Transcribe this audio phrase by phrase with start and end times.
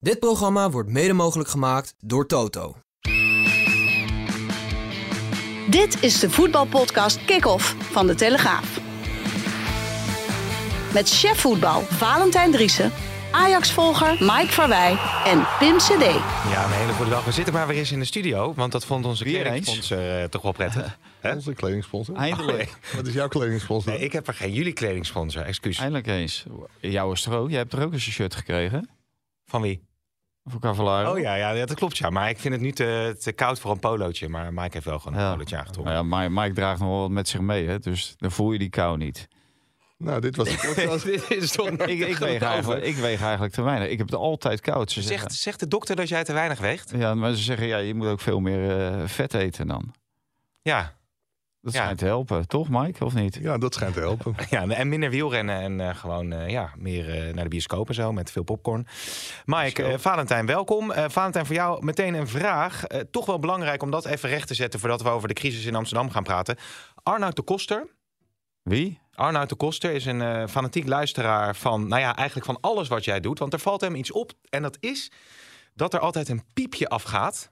[0.00, 2.76] Dit programma wordt mede mogelijk gemaakt door Toto.
[5.70, 8.80] Dit is de voetbalpodcast Kick-Off van De Telegraaf.
[10.92, 12.92] Met chef voetbal Valentijn Driessen,
[13.32, 16.04] Ajax-volger Mike Verwij en Pim CD.
[16.50, 17.24] Ja, een hele goede dag.
[17.24, 20.24] We zitten maar weer eens in de studio, want dat vond onze Weer kledingsponsor uh,
[20.24, 20.98] toch wel prettig.
[21.20, 21.34] Hè?
[21.34, 22.16] Onze kledingsponsor.
[22.16, 22.78] Eindelijk.
[22.96, 23.92] Wat is jouw kledingsponsor?
[23.92, 25.78] Nee, ik heb er geen jullie kledingsponsor, excuus.
[25.78, 26.44] Eindelijk eens.
[26.80, 28.88] Jouw stro, jij hebt er ook eens een shirt gekregen.
[29.46, 29.87] Van wie?
[30.50, 31.12] Voor Cavallaro.
[31.12, 32.10] Oh ja, ja, dat klopt ja.
[32.10, 34.28] Maar ik vind het nu te, te koud voor een polootje.
[34.28, 35.32] Maar Mike heeft wel gewoon een Ja.
[35.32, 35.94] polootje aangetrokken.
[35.94, 37.78] Nou ja, Mike, Mike draagt nog wel wat met zich mee, hè?
[37.78, 39.28] dus dan voel je die kou niet.
[39.98, 40.48] Nou, dit was.
[41.04, 43.88] Dit is toch Ik, ik, weeg eigenlijk, ik weeg eigenlijk te weinig.
[43.88, 44.90] Ik heb het altijd koud.
[44.90, 46.92] Ze zeggen, Zegt, zegt de dokter dat jij te weinig weegt?
[46.96, 49.94] ja, maar ze zeggen, ja, je moet ook veel meer eh, vet eten dan.
[50.62, 50.96] Ja.
[51.60, 51.80] Dat Ja.
[51.80, 53.04] schijnt te helpen, toch Mike?
[53.04, 53.38] Of niet?
[53.42, 54.34] Ja, dat schijnt te helpen.
[54.50, 57.94] ja, en minder wielrennen en eh, gewoon eh, ja, meer eh, naar de bioscoop en
[57.94, 58.86] zo met veel popcorn.
[59.44, 60.90] Mike, eh, Valentijn, welkom.
[60.92, 62.84] Eh, Valentijn, voor jou meteen een vraag.
[62.84, 65.64] Eh, toch wel belangrijk om dat even recht te zetten voordat we over de crisis
[65.64, 66.56] in Amsterdam gaan praten.
[67.02, 67.86] Arnoud de Koster,
[68.62, 69.00] Wie?
[69.14, 73.04] Arnoud de Koster is een eh, fanatiek luisteraar van, nou ja, eigenlijk van alles wat
[73.04, 73.38] jij doet.
[73.38, 75.10] Want er valt hem iets op en dat is
[75.74, 77.50] dat er altijd een piepje afgaat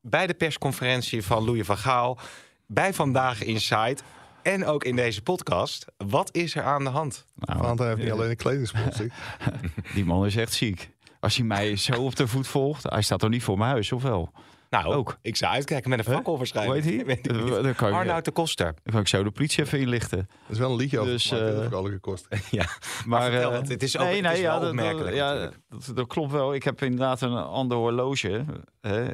[0.00, 2.18] bij de persconferentie van Louis van Gaal,
[2.66, 3.96] bij Vandaag Inside
[4.42, 5.84] en ook in deze podcast.
[5.96, 7.24] Wat is er aan de hand?
[7.34, 9.06] Nou, Want hij heeft niet alleen een kledingsponsor.
[9.94, 10.90] die man is echt ziek.
[11.20, 13.92] Als hij mij zo op de voet volgt, hij staat toch niet voor mijn huis,
[13.92, 14.32] of wel?
[14.70, 15.18] Nou, Ook.
[15.22, 16.84] ik zou uitkijken met een fakkel Hoe waarschijnlijk.
[16.84, 17.74] heet hij?
[17.92, 18.64] Arnoud de Koster.
[18.64, 20.18] dan kan ik zo de politie even inlichten.
[20.18, 22.38] Dat is wel een liedje over Dus, gemaakt, eh, alle kosten.
[22.50, 22.66] Ja,
[23.06, 25.50] Maar, vertel, eh, want het is ook- het is wel dat- opmerkelijk Ja,
[25.94, 26.54] dat klopt wel.
[26.54, 28.44] Ik heb inderdaad een ander horloge.
[28.80, 29.04] Hè.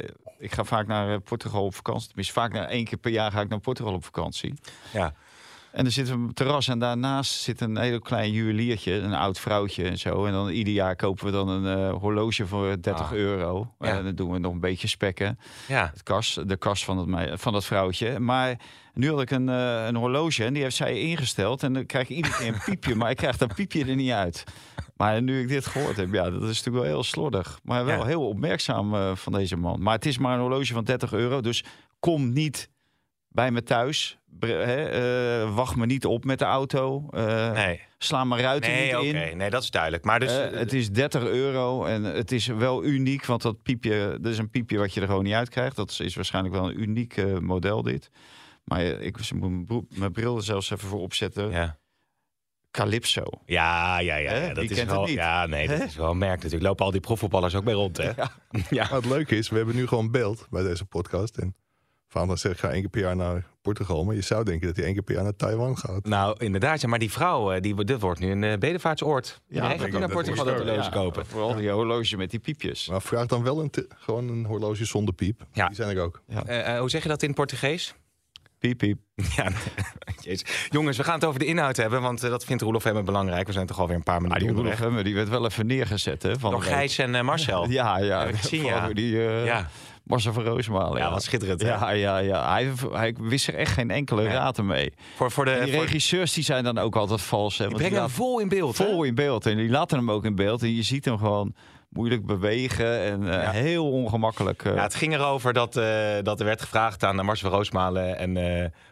[0.42, 2.06] Ik ga vaak naar eh, Portugal op vakantie.
[2.06, 4.54] Tenminste, vaak naar één keer per jaar ga ik naar Portugal op vakantie.
[4.92, 5.12] ja.
[5.72, 9.84] En er zit een terras en daarnaast zit een heel klein juweliertje, een oud vrouwtje
[9.84, 10.24] en zo.
[10.26, 13.12] En dan ieder jaar kopen we dan een eh, horloge voor 30 Ah.
[13.12, 13.74] euro.
[13.80, 13.86] Ja.
[13.98, 15.38] En dan doen we nog een beetje spekken.
[15.68, 15.90] ja.
[15.92, 18.18] Het kast, de kast van, mei- van dat vrouwtje.
[18.18, 18.56] Maar
[18.94, 21.62] nu had ik een, eh, een horloge en die heeft zij ingesteld.
[21.62, 24.10] En dan krijg ik iedere keer een piepje, maar ik krijg dat piepje er niet
[24.10, 24.44] uit.
[24.96, 27.58] Maar nu ik dit gehoord heb, ja, dat is natuurlijk wel heel slordig.
[27.62, 28.04] Maar wel Ja.
[28.06, 29.82] heel opmerkzaam eh, van deze man.
[29.82, 31.64] Maar het is maar een horloge van 30 euro, dus
[32.00, 32.70] kom niet
[33.28, 34.16] bij me thuis.
[34.40, 37.06] Eh, wacht me niet op met de auto.
[37.10, 39.36] Eh, Nee, Sla mijn ruiten nee niet in.
[39.36, 40.04] Nee, dat is duidelijk.
[40.04, 44.32] Maar dus, het is 30 euro en het is wel uniek, want dat piepje, dat
[44.32, 45.76] is een piepje wat je er gewoon niet uit krijgt.
[45.76, 48.10] Dat is, is waarschijnlijk wel een uniek model dit.
[48.64, 49.16] Maar ik
[49.66, 51.50] broek- mijn bril er zelfs even voor opzetten.
[51.50, 51.80] ja.
[52.72, 53.22] Calypso.
[53.46, 54.46] Ja, ja, ja.
[54.48, 55.14] Dat Wie is kent het wel, niet?
[55.14, 56.62] Ja, nee, dat is wel een merk natuurlijk.
[56.62, 58.04] Lopen al die profvoetballers ook bij rond, hè?
[58.14, 58.30] Ja.
[58.70, 61.36] Maar het leuke is, we hebben nu gewoon beeld bij deze podcast.
[61.36, 61.54] En
[62.08, 64.04] Vader zegt, ga één keer per jaar naar Portugal.
[64.04, 66.04] Maar je zou denken dat hij één keer per jaar naar Taiwan gaat.
[66.04, 66.80] Nou, inderdaad.
[66.80, 69.40] Ja, maar die vrouw, eh, die, dit wordt nu een uh, bedevaartsoord.
[69.48, 71.26] Ja, hij ik gaat nu naar Portugal dat horloge Ja, kopen.
[71.26, 72.88] Vooral die horloge met die piepjes.
[72.88, 75.46] Maar vraag dan wel een gewoon een horloge zonder piep.
[75.52, 75.66] Ja.
[75.66, 76.22] Die zijn er ook.
[76.26, 77.94] Eh, eh, hoe zeg je dat in het Portugees?
[78.62, 78.98] Piep, piep.
[79.36, 79.48] Ja.
[80.20, 80.66] Jezus.
[80.70, 83.46] Jongens, we gaan het over de inhoud hebben, want eh, dat vindt Roelof Hemmen belangrijk.
[83.46, 84.78] We zijn toch alweer een paar Ah, minuten die onderweg.
[84.78, 86.22] Roelof Hemmer, die werd wel even neergezet.
[86.22, 86.62] Hè, van Door.
[86.62, 87.68] Gijs en eh, Marcel.
[87.80, 88.26] Ja, ja.
[88.32, 88.88] Gezien, ja.
[88.92, 89.68] Die, eh, ja.
[90.04, 90.98] Marcel van Roosmalen.
[91.02, 91.68] Ja, wat schitterend, hè?
[91.68, 92.52] Ja, ja, ja.
[92.52, 94.92] Hij, hij wist er echt geen enkele raad mee.
[95.16, 97.58] Voor, voor de, En die voor, regisseurs die zijn dan ook altijd vals.
[97.58, 98.78] Hè, die die brengen hem vol in beeld.
[98.78, 98.84] hè?
[98.84, 99.46] vol in beeld.
[99.46, 100.62] En die laten hem ook in beeld.
[100.62, 101.54] En je ziet hem gewoon
[101.92, 103.00] moeilijk bewegen.
[103.00, 103.50] En eh, Ja.
[103.50, 104.64] heel ongemakkelijk.
[104.64, 104.74] eh.
[104.74, 105.84] Ja, het ging erover dat, eh,
[106.22, 108.36] dat er werd gevraagd aan Marcel van Roosmalen en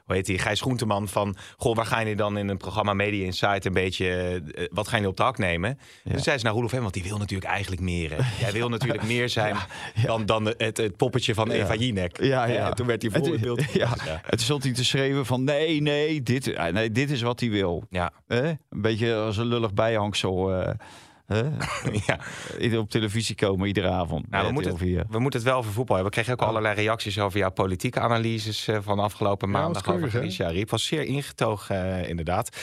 [0.04, 1.36] hoe heet die, Gijs Groenteman van...
[1.56, 4.42] Goh, waar ga je dan in een programma Media Insight een beetje...
[4.72, 5.78] wat ga je op de hak nemen?
[6.04, 6.10] Ja.
[6.12, 8.10] Toen zei ze naar Roelof Hemmen, want die wil natuurlijk eigenlijk meer.
[8.16, 8.44] hè.
[8.44, 9.56] Jij wil natuurlijk meer zijn
[10.06, 12.22] dan, dan het, het poppetje van Eva Jinek.
[12.22, 12.68] Ja, ja.
[12.68, 13.72] En toen werd hij vol Het- beeld.
[13.72, 14.20] Ja, Ja.
[14.26, 17.84] het stond hij te schreeuwen van nee, nee, dit, nee, dit is wat hij wil.
[17.90, 18.10] Ja.
[18.26, 20.64] Een beetje als een lullig bijhangsel.
[22.06, 22.18] ja.
[22.78, 24.30] Op televisie komen iedere avond.
[24.30, 24.98] Nou, we, moeten RTL 4.
[24.98, 26.14] het, we moeten het wel over voetbal hebben.
[26.14, 29.84] We kregen ook allerlei reacties over jouw politieke analyses eh, van afgelopen Ja, maandag.
[29.84, 30.18] was over?
[30.18, 30.70] Alicia Riep.
[30.70, 32.56] Was zeer ingetogen, eh, inderdaad.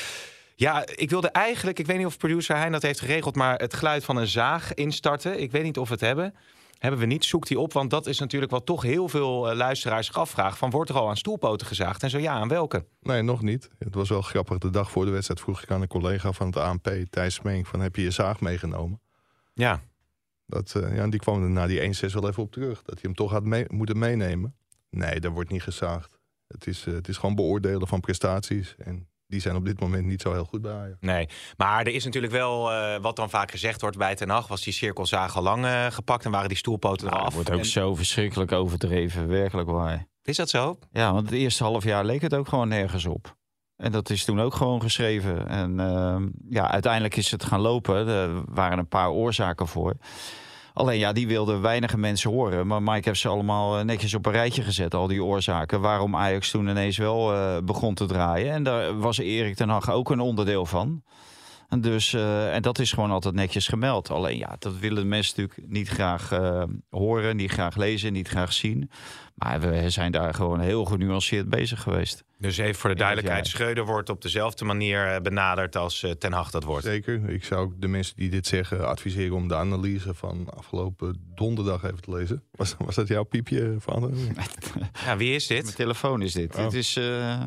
[0.55, 3.73] Ja, ik wilde eigenlijk, ik weet niet of producer Hein dat heeft geregeld, maar het
[3.73, 5.41] geluid van een zaag instarten.
[5.41, 6.33] Ik weet niet of we het hebben.
[6.77, 9.55] Hebben we niet, zoek die op, want dat is natuurlijk wat toch heel veel eh,
[9.55, 10.57] luisteraars zich afvragen.
[10.57, 12.03] Van wordt er al aan stoelpoten gezaagd?
[12.03, 12.85] En zo ja, aan welke?
[13.01, 13.69] Nee, nog niet.
[13.79, 14.57] Het was wel grappig.
[14.57, 17.65] De dag voor de wedstrijd vroeg ik aan een collega van het ANP, Thijs Smeenk,
[17.65, 19.01] van heb je je zaag meegenomen?
[19.53, 19.81] Ja,
[20.45, 22.81] Dat, eh, ja, en die kwam er na die 1-6 wel even op terug.
[22.81, 24.55] Dat hij hem toch had mee, moeten meenemen.
[24.89, 26.19] Nee, daar wordt niet gezaagd.
[26.47, 28.75] Het is, eh, het is gewoon beoordelen van prestaties.
[28.77, 30.97] En die zijn op dit moment niet zo heel goed bij Ajax.
[30.99, 31.29] nee.
[31.57, 34.63] Maar er is natuurlijk wel, eh, wat dan vaak gezegd wordt bij Ten Hag, was
[34.63, 37.23] die cirkelzaag al lang eh, gepakt en waren die stoelpoten eraf.
[37.25, 40.07] het wordt ook En- zo verschrikkelijk overdreven, werkelijk waar.
[40.23, 40.79] Is dat zo?
[40.91, 43.35] Ja, want het eerste half jaar leek het ook gewoon nergens op.
[43.75, 45.47] En dat is toen ook gewoon geschreven.
[45.47, 48.07] En ehm, ja, uiteindelijk is het gaan lopen.
[48.07, 49.95] Er waren een paar oorzaken voor.
[50.77, 52.67] Alleen ja, die wilden weinige mensen horen.
[52.67, 55.81] Maar Mike heeft ze allemaal eh, netjes op een rijtje gezet, al die oorzaken.
[55.81, 58.51] Waarom Ajax toen ineens wel eh, begon te draaien.
[58.51, 61.01] En daar was Erik ten Hag ook een onderdeel van.
[61.67, 64.09] En, dus, eh, en dat is gewoon altijd netjes gemeld.
[64.09, 68.53] Alleen ja, dat willen mensen natuurlijk niet graag eh, horen, niet graag lezen, niet graag
[68.53, 68.89] zien.
[69.33, 72.23] Maar we zijn daar gewoon heel genuanceerd bezig geweest.
[72.37, 73.47] Dus even voor de duidelijkheid.
[73.47, 76.85] Schreuder wordt op dezelfde manier eh, benaderd als Ten Hag dat wordt.
[76.85, 77.29] Zeker.
[77.29, 81.83] Ik zou ook de mensen die dit zeggen adviseren om de analyse van afgelopen donderdag
[81.83, 82.43] even te lezen.
[82.51, 84.09] Was, was dat jouw piepje, Vader?
[85.05, 85.75] Ja, wie is Mijn dit?
[85.75, 86.55] telefoon is dit.
[86.55, 86.63] Oh.
[86.63, 87.43] Dit is, eh,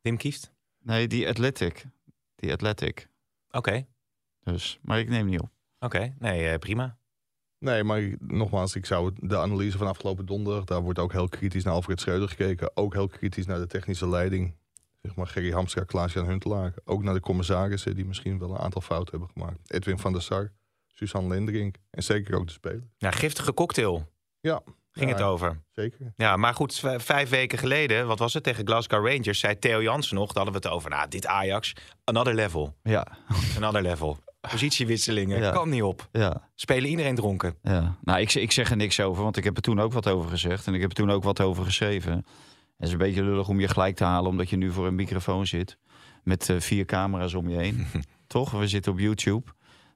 [0.00, 0.52] Wim Kieft?
[0.82, 1.84] nee, die Athletic.
[2.36, 3.10] Die Athletic.
[3.52, 3.86] Oké,
[4.42, 5.50] Dus, maar ik neem niet op.
[5.78, 6.14] oké.
[6.18, 6.98] Nee, eh, prima.
[7.58, 11.28] Nee, maar ik- nogmaals, ik zou de analyse van afgelopen donderdag, daar wordt ook heel
[11.28, 12.76] kritisch naar Alfred Schreuder gekeken.
[12.76, 14.54] Ook heel kritisch naar de technische leiding.
[15.02, 16.74] Zeg maar Gerry Hamstra, Klaas-Jan Huntelaar.
[16.84, 19.70] Ook naar de commissarissen die misschien wel een aantal fouten hebben gemaakt.
[19.72, 20.52] Edwin van der Sar,
[20.86, 22.88] Suzanne Lenderink en zeker ook de speler.
[22.96, 24.08] Ja, giftige cocktail
[24.40, 25.62] Ja, ging Ja, het over.
[25.70, 26.12] zeker.
[26.16, 30.16] Ja, maar goed, vijf weken geleden, wat was het, tegen Glasgow Rangers, zei Theo Jansen
[30.16, 31.72] nog, daar hadden we het over, nou, dit Ajax,
[32.04, 33.06] another level, Ja,
[33.56, 34.18] another level.
[34.40, 35.50] Positiewisselingen, Ja.
[35.50, 36.08] kan niet op.
[36.12, 36.48] ja.
[36.54, 37.54] Spelen iedereen dronken.
[37.62, 40.08] Ja, nou, ik, ik zeg er niks over, want ik heb er toen ook wat
[40.08, 40.66] over gezegd.
[40.66, 42.12] En ik heb er toen ook wat over geschreven.
[42.12, 44.94] Het is een beetje lullig om je gelijk te halen, omdat je nu voor een
[44.94, 45.78] microfoon zit.
[46.22, 47.86] Met eh, vier camera's om je heen.
[48.26, 48.50] Toch?
[48.50, 49.50] We zitten op YouTube.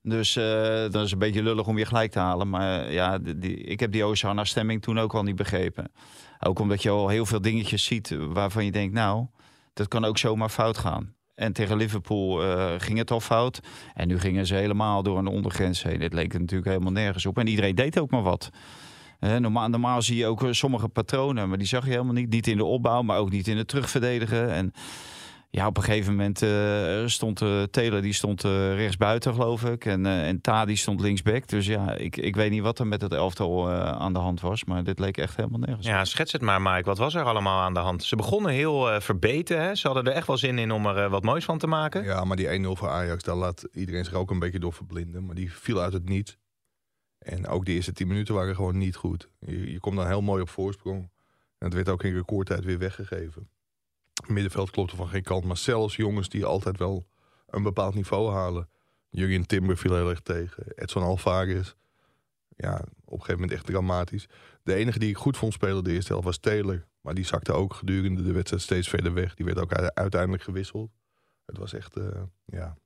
[0.08, 0.44] Dus eh,
[0.90, 2.48] dat is een beetje lullig om je gelijk te halen.
[2.48, 5.92] Maar eh, ja, die, ik heb die Osana-stemming toen ook al niet begrepen.
[6.40, 9.26] Ook omdat je al heel veel dingetjes ziet waarvan je denkt, nou,
[9.72, 11.14] dat kan ook zomaar fout gaan.
[11.34, 13.60] En tegen Liverpool eh, ging het al fout.
[13.94, 15.98] En nu gingen ze helemaal door een ondergrens heen.
[15.98, 17.38] Dit leek natuurlijk helemaal nergens op.
[17.38, 18.50] En iedereen deed ook maar wat.
[19.20, 22.30] Normaal, normaal zie je ook sommige patronen, maar die zag je helemaal niet.
[22.30, 24.50] Niet in de opbouw, maar ook niet in het terugverdedigen.
[24.50, 24.72] En
[25.56, 29.84] ja, op een gegeven moment eh, stond uh, Taylor die stond uh, rechtsbuiten, geloof ik.
[29.84, 31.48] En, uh, en Ta die stond linksback.
[31.48, 34.40] Dus ja, ik, ik weet niet wat er met het elftal uh, aan de hand
[34.40, 34.64] was.
[34.64, 35.86] Maar dit leek echt helemaal nergens.
[35.86, 36.82] Ja, schets het maar, Mike.
[36.84, 38.04] Wat was er allemaal aan de hand?
[38.04, 39.62] Ze begonnen heel uh, verbeten.
[39.62, 39.74] Hè?
[39.74, 42.04] Ze hadden er echt wel zin in om er uh, wat moois van te maken.
[42.04, 45.26] Ja, maar die 1-0 voor Ajax, daar laat iedereen zich ook een beetje door verblinden.
[45.26, 46.38] Maar die viel uit het niet.
[47.18, 49.28] En ook de eerste 10 minuten waren gewoon niet goed.
[49.38, 51.10] Je, je komt dan heel mooi op voorsprong.
[51.58, 53.48] En het werd ook in recordtijd weer weggegeven.
[54.26, 55.44] Middenveld klopte van geen kant.
[55.44, 57.06] Maar zelfs jongens die altijd wel
[57.46, 58.68] een bepaald niveau halen.
[59.10, 60.64] Jurgen Timber viel heel erg tegen.
[60.74, 61.74] Edson Alvarez.
[62.56, 64.28] Ja, op een gegeven moment echt dramatisch.
[64.62, 66.86] De enige die ik goed vond spelen de eerste helft was Taylor.
[67.00, 69.34] Maar die zakte ook gedurende de wedstrijd steeds verder weg.
[69.34, 70.90] Die werd ook uiteindelijk gewisseld.
[71.44, 72.76] Het was echt, uh, ja...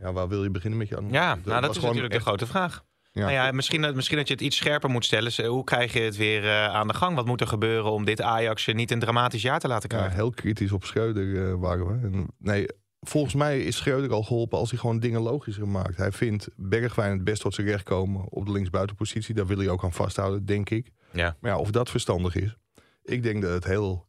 [0.00, 1.18] Ja, waar wil je beginnen met je analyse?
[1.18, 2.24] Ja, nou, dat is natuurlijk echt...
[2.24, 2.84] de grote vraag.
[3.14, 3.20] Ja.
[3.20, 5.46] Nou ja, misschien, misschien dat je het iets scherper moet stellen.
[5.46, 7.14] Hoe krijg je het weer uh, aan de gang?
[7.16, 10.10] Wat moet er gebeuren om dit Ajax niet een dramatisch jaar te laten krijgen?
[10.10, 12.06] Ja, heel kritisch op Schreuder uh, waren we.
[12.06, 12.66] En, nee,
[13.00, 15.96] volgens mij is Schreuder al geholpen als hij gewoon dingen logischer maakt.
[15.96, 19.34] Hij vindt Bergwijn het best tot zijn recht komen op de linksbuitenpositie.
[19.34, 20.90] Daar wil hij ook aan vasthouden, denk ik.
[21.12, 21.36] Ja.
[21.40, 22.56] Maar ja, of dat verstandig is.
[23.02, 24.06] Ik denk dat het heel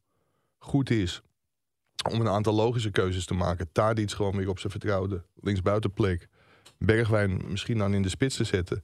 [0.58, 1.22] goed is
[2.12, 3.72] om een aantal logische keuzes te maken.
[3.72, 6.28] Tadic gewoon weer op zijn vertrouwde linksbuitenplek.
[6.78, 8.84] Bergwijn misschien dan in de spits te zetten.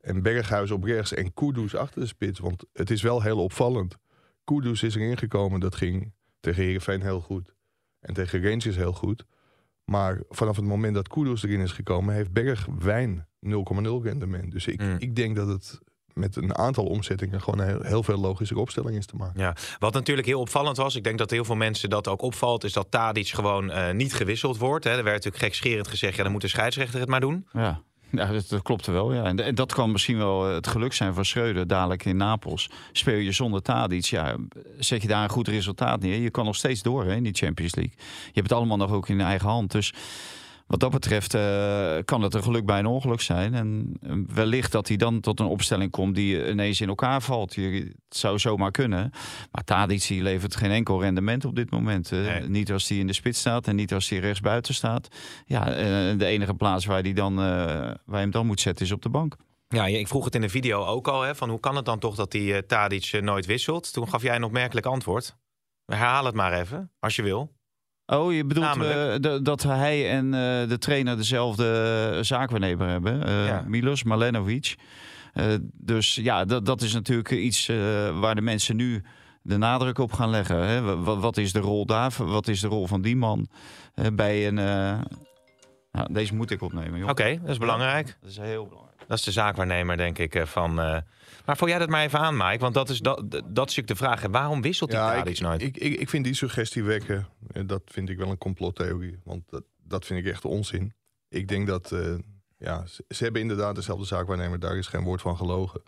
[0.00, 2.38] En Berghuis op rechts en Kudus achter de spits.
[2.38, 3.96] Want het is wel heel opvallend.
[4.44, 5.60] Kudus is erin gekomen.
[5.60, 7.54] Dat ging tegen Heerenveen heel goed.
[8.00, 9.24] En tegen Rangers heel goed.
[9.84, 12.14] Maar vanaf het moment dat Kudus erin is gekomen...
[12.14, 13.50] heeft Bergwijn 0,0
[14.02, 14.52] rendement.
[14.52, 14.96] Dus ik, Mm.
[14.98, 15.78] ik denk dat het
[16.12, 17.40] met een aantal omzettingen...
[17.40, 19.40] gewoon een heel, heel veel logische opstelling is te maken.
[19.40, 22.64] Ja, wat natuurlijk heel opvallend was, ik denk dat heel veel mensen dat ook opvalt,
[22.64, 24.84] is dat Tadic gewoon uh, niet gewisseld wordt.
[24.84, 24.90] Hè.
[24.90, 27.46] Er werd natuurlijk gekscherend gezegd, ja, dan moet de scheidsrechter het maar doen.
[27.52, 27.82] Ja.
[28.10, 29.12] Ja, dat, klopte wel.
[29.14, 29.24] Ja.
[29.24, 32.70] En, en, dat kan misschien wel het geluk zijn van Schreuder dadelijk in Napels.
[32.92, 34.36] Speel je zonder Tadic, ja,
[34.78, 36.20] zet je daar een goed resultaat neer.
[36.20, 37.94] Je kan nog steeds door hè, in die Champions League.
[37.98, 39.72] Je hebt het allemaal nog ook in eigen hand.
[39.72, 39.92] Dus
[40.70, 43.54] wat dat betreft uh, kan het een geluk bij een ongeluk zijn.
[43.54, 43.96] En
[44.34, 47.54] wellicht dat hij dan tot een opstelling komt die ineens in elkaar valt.
[47.54, 47.62] Je,
[48.08, 49.10] het zou zomaar kunnen.
[49.50, 52.12] Maar Tadic levert geen enkel rendement op dit moment.
[52.12, 52.48] Uh, nee.
[52.48, 55.08] Niet als hij in de spits staat en niet als hij rechtsbuiten staat.
[55.46, 58.92] Ja, uh, de enige plaats waar hij dan, waar je hem dan moet zetten is
[58.92, 59.36] op de bank.
[59.68, 61.22] Ja, ik vroeg het in de video ook al.
[61.22, 63.92] Hè, van hoe kan het dan toch dat die Tadic nooit wisselt?
[63.92, 65.36] Toen gaf jij een opmerkelijk antwoord.
[65.84, 67.58] Herhaal het maar even, als je wil.
[68.10, 73.28] Oh, je bedoelt uh, dat hij en uh, de trainer dezelfde zaakwaarnemer hebben.
[73.28, 73.64] Uh, ja.
[73.66, 74.74] Milos Malenovic.
[75.72, 77.66] dus ja, dat, dat is natuurlijk iets
[78.20, 79.02] waar de mensen nu
[79.42, 80.66] de nadruk op gaan leggen.
[80.66, 81.02] Hè?
[81.02, 82.12] Wat, wat, is de rol daar?
[82.18, 83.48] Wat is de rol van die man
[84.12, 84.54] bij een...
[85.92, 87.02] Nou, deze moet ik opnemen.
[87.02, 88.16] Oké, okay, dat is belangrijk.
[88.20, 88.89] Dat is heel belangrijk.
[89.10, 90.74] Dat is de zaakwaarnemer, denk ik, van...
[90.74, 92.58] Maar vul jij dat maar even aan, Mike?
[92.58, 94.22] Want dat is, dat, dat is natuurlijk de vraag.
[94.22, 95.62] Waarom wisselt die ja, Tadic ik, nooit?
[95.62, 97.26] Ik, ik, ik vind die suggestie wekken.
[97.66, 99.18] Dat vind ik wel een complottheorie.
[99.24, 100.92] Want dat, dat vind ik echt onzin.
[101.28, 102.14] Ik denk dat uh,
[102.56, 104.58] Ja, ze, ze hebben inderdaad dezelfde zaakwaarnemer.
[104.58, 105.82] Daar is geen woord van gelogen.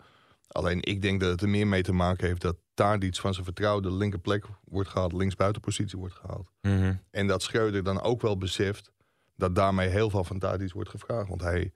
[0.47, 3.45] Alleen ik denk dat het er meer mee te maken heeft dat Tadic van zijn
[3.45, 6.49] vertrouwde linkerplek wordt gehaald, linksbuitenpositie wordt gehaald.
[6.61, 6.95] Mhm.
[7.11, 8.91] En dat Schreuder dan ook wel beseft
[9.35, 11.29] dat daarmee heel veel van Tadic wordt gevraagd.
[11.29, 11.71] Want hij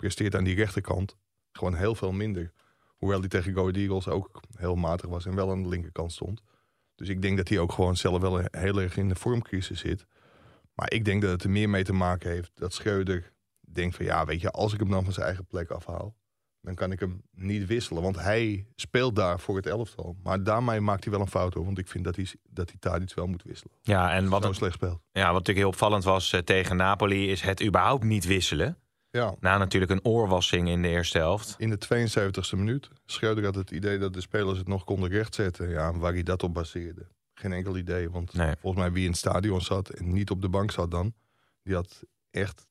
[0.00, 1.16] presteert aan die rechterkant
[1.52, 2.52] gewoon heel veel minder.
[2.96, 6.42] Hoewel hij tegen Go Eagles ook heel matig was en wel aan de linkerkant stond.
[6.94, 10.06] Dus ik denk dat hij ook gewoon zelf wel heel erg in de vormcrisis zit.
[10.74, 14.04] Maar ik denk dat het er meer mee te maken heeft dat Schreuder denkt van
[14.04, 16.16] ja, weet je, als ik hem dan van zijn eigen plek afhaal,
[16.60, 18.02] dan kan ik hem niet wisselen.
[18.02, 20.16] Want hij speelt daar voor het elftal.
[20.22, 21.64] Maar daarmee maakt hij wel een fout hoor.
[21.64, 23.76] Want ik vind dat hij, dat hij Tadic wel moet wisselen.
[23.82, 25.00] Ja, en wat, Zo slecht speelt.
[25.12, 27.30] ja, wat natuurlijk heel opvallend was eh, tegen Napoli...
[27.30, 28.78] is het überhaupt niet wisselen.
[29.10, 31.54] Ja, Na natuurlijk een oorwassing in de eerste helft.
[31.58, 32.88] in de 72e minuut.
[33.06, 35.68] Schreuder had het idee dat de spelers het nog konden rechtzetten.
[35.68, 37.06] Ja, waar hij dat op baseerde.
[37.34, 38.10] Geen enkel idee.
[38.10, 38.54] Want Nee.
[38.60, 41.12] volgens mij wie in het stadion zat en niet op de bank zat dan...
[41.62, 42.66] die had echt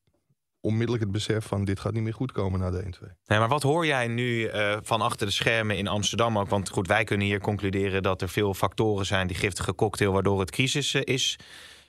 [0.60, 3.06] onmiddellijk het besef van dit gaat niet meer goed komen na de 1-2.
[3.26, 6.48] Nee, maar wat hoor jij nu eh, van achter de schermen in Amsterdam ook?
[6.48, 9.26] Want goed, wij kunnen hier concluderen dat er veel factoren zijn...
[9.26, 11.38] die giftige cocktail waardoor het crisis eh, is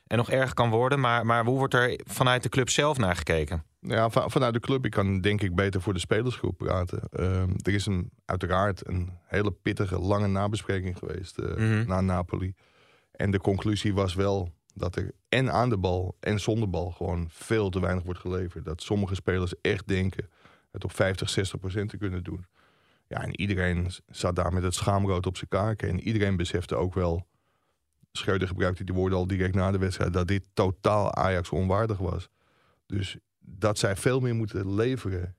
[0.07, 0.99] en nog erger kan worden.
[0.99, 3.63] Maar, maar hoe wordt er vanuit de club zelf naar gekeken?
[3.87, 7.01] Ja, va- vanuit de club, ik kan denk ik beter voor de spelersgroep praten.
[7.11, 11.87] Ehm, er is een, uiteraard een hele pittige, lange nabespreking geweest eh, Mhm.
[11.87, 12.53] na Napoli.
[13.11, 17.25] En de conclusie was wel dat er en aan de bal en zonder bal gewoon
[17.29, 18.65] veel te weinig wordt geleverd.
[18.65, 20.29] Dat sommige spelers echt denken
[20.71, 22.45] het op 50, 60 procent te kunnen doen.
[23.07, 25.89] Ja, en iedereen zat daar met het schaamrood op zijn kaken.
[25.89, 27.27] En iedereen besefte ook wel,
[28.11, 32.29] Schreuder gebruikte die woorden al direct na de wedstrijd, dat dit totaal Ajax onwaardig was.
[32.85, 35.35] Dus dat zij veel meer moeten leveren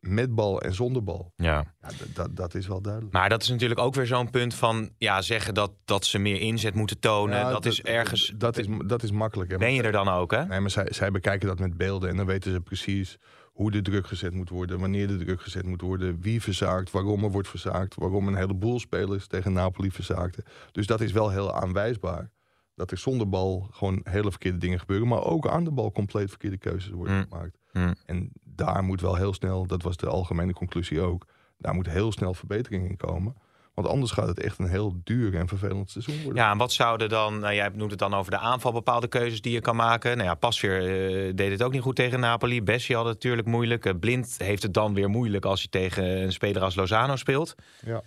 [0.00, 1.32] met bal en zonder bal.
[1.36, 1.74] Ja.
[1.80, 3.12] Ja, dat, dat is wel duidelijk.
[3.12, 4.90] Maar dat is natuurlijk ook weer zo'n punt van...
[4.98, 7.38] ja, zeggen dat, dat ze meer inzet moeten tonen.
[7.38, 8.32] Ja, dat is ergens...
[8.36, 9.50] Dat is, dat is makkelijk.
[9.50, 9.56] Hè?
[9.56, 10.46] Ben je er dan ook, hè?
[10.46, 13.16] Nee, maar zij, zij bekijken dat met beelden en dan weten ze precies
[13.58, 17.24] hoe de druk gezet moet worden, wanneer de druk gezet moet worden, wie verzaakt, waarom
[17.24, 20.44] er wordt verzaakt, waarom een heleboel spelers tegen Napoli verzaakten.
[20.72, 22.30] Dus dat is wel heel aanwijsbaar.
[22.78, 26.28] Dat er zonder bal gewoon hele verkeerde dingen gebeuren, maar ook aan de bal compleet
[26.28, 27.26] verkeerde keuzes worden Mm.
[27.30, 27.58] gemaakt.
[27.72, 27.94] Mm.
[28.06, 31.26] En daar moet wel heel snel, dat was de algemene conclusie ook,
[31.58, 33.34] daar moet heel snel verbetering in komen.
[33.74, 36.42] Want anders gaat het echt een heel duur en vervelend seizoen worden.
[36.42, 37.38] Ja, en wat zouden dan...
[37.40, 40.16] Nou, jij noemt het dan over de aanval, bepaalde keuzes die je kan maken.
[40.16, 42.62] Nou ja, Pasveer eh, deed het ook niet goed tegen Napoli.
[42.62, 43.86] Bessie had het natuurlijk moeilijk.
[43.86, 47.54] Eh, Blind heeft het dan weer moeilijk als hij tegen een speler als Lozano speelt.
[47.84, 48.02] Ja.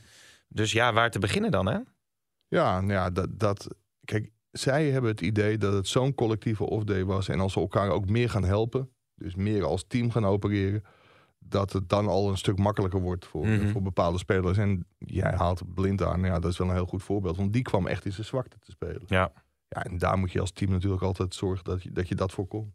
[0.48, 1.78] Dus ja, waar te beginnen dan, hè?
[2.48, 3.68] Ja, nou ja, dat, dat.
[4.06, 7.28] Kijk, zij hebben het idee dat het zo'n collectieve off-day was.
[7.28, 10.84] En als ze elkaar ook meer gaan helpen, dus meer als team gaan opereren,
[11.40, 13.68] dat het dan al een stuk makkelijker wordt voor, Mhm.
[13.70, 14.58] voor bepaalde spelers.
[14.58, 17.38] En jij haalt blind aan, ja, dat is wel een heel goed voorbeeld.
[17.38, 19.02] Want die kwam echt in zijn zwakte te spelen.
[19.08, 19.32] Ja.
[19.68, 22.32] Ja, en daar moet je als team natuurlijk altijd zorgen dat je dat, je dat
[22.32, 22.74] voorkomt.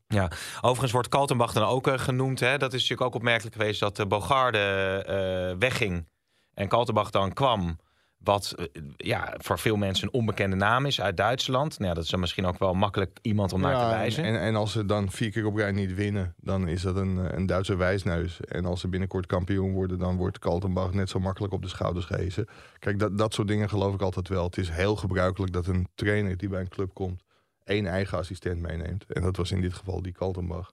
[0.61, 2.41] Overigens wordt Kaltenbach dan ook eh, genoemd.
[2.41, 2.59] Hè?
[2.59, 4.59] Dat is natuurlijk ook opmerkelijk geweest dat de Bogarde
[5.07, 6.09] eh, wegging
[6.55, 7.79] en Kaltenbach dan kwam.
[8.27, 11.79] Wat eh, ja, voor veel mensen een onbekende naam is uit Duitsland.
[11.79, 14.25] Nou, ja, dat is dan misschien ook wel makkelijk iemand om naar te wijzen.
[14.25, 17.37] En, en als ze dan vier keer op rij niet winnen, dan is dat een,
[17.37, 18.41] een Duitse wijsneus.
[18.41, 22.05] En als ze binnenkort kampioen worden, dan wordt Kaltenbach net zo makkelijk op de schouders
[22.05, 22.47] gehezen.
[22.79, 24.45] Kijk, dat, dat soort dingen geloof ik altijd wel.
[24.45, 27.23] Het is heel gebruikelijk dat een trainer die bij een club komt,
[27.65, 29.05] één eigen assistent meeneemt.
[29.13, 30.73] En dat was in dit geval die Kaltenbach.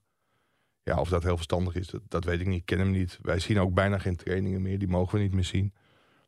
[0.82, 2.60] Ja, of dat heel verstandig is, dat, dat weet ik niet.
[2.60, 3.18] Ik ken hem niet.
[3.22, 4.78] Wij zien ook bijna geen trainingen meer.
[4.78, 5.72] Die mogen we niet meer zien.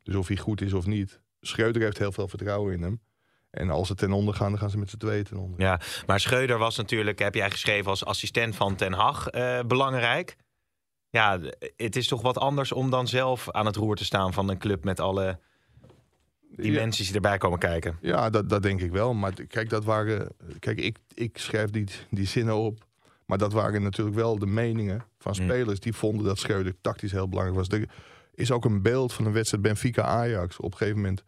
[0.07, 1.19] Dus of hij goed is of niet.
[1.41, 3.01] Schreuder heeft heel veel vertrouwen in hem.
[3.49, 5.61] En als ze ten onder gaan, dan gaan ze met z'n tweeën ten onder.
[5.61, 10.35] Ja, maar Schreuder was natuurlijk, heb jij geschreven, als assistent van Ten Hag eh, belangrijk.
[11.09, 11.39] Ja,
[11.75, 14.57] het is toch wat anders om dan zelf aan het roer te staan van een
[14.57, 15.39] club met alle
[16.55, 17.97] dimensies die erbij komen kijken.
[18.01, 19.13] Ja, dat, dat denk ik wel.
[19.13, 20.27] Maar kijk, dat waren.
[20.59, 22.85] Kijk, ik, ik schrijf die, die zinnen op.
[23.25, 25.43] Maar dat waren natuurlijk wel de meningen van Mm.
[25.49, 27.69] spelers die vonden dat Schreuder tactisch heel belangrijk was.
[28.37, 30.57] Is ook een beeld van een wedstrijd Benfica-Ajax.
[30.57, 31.23] Op een gegeven moment,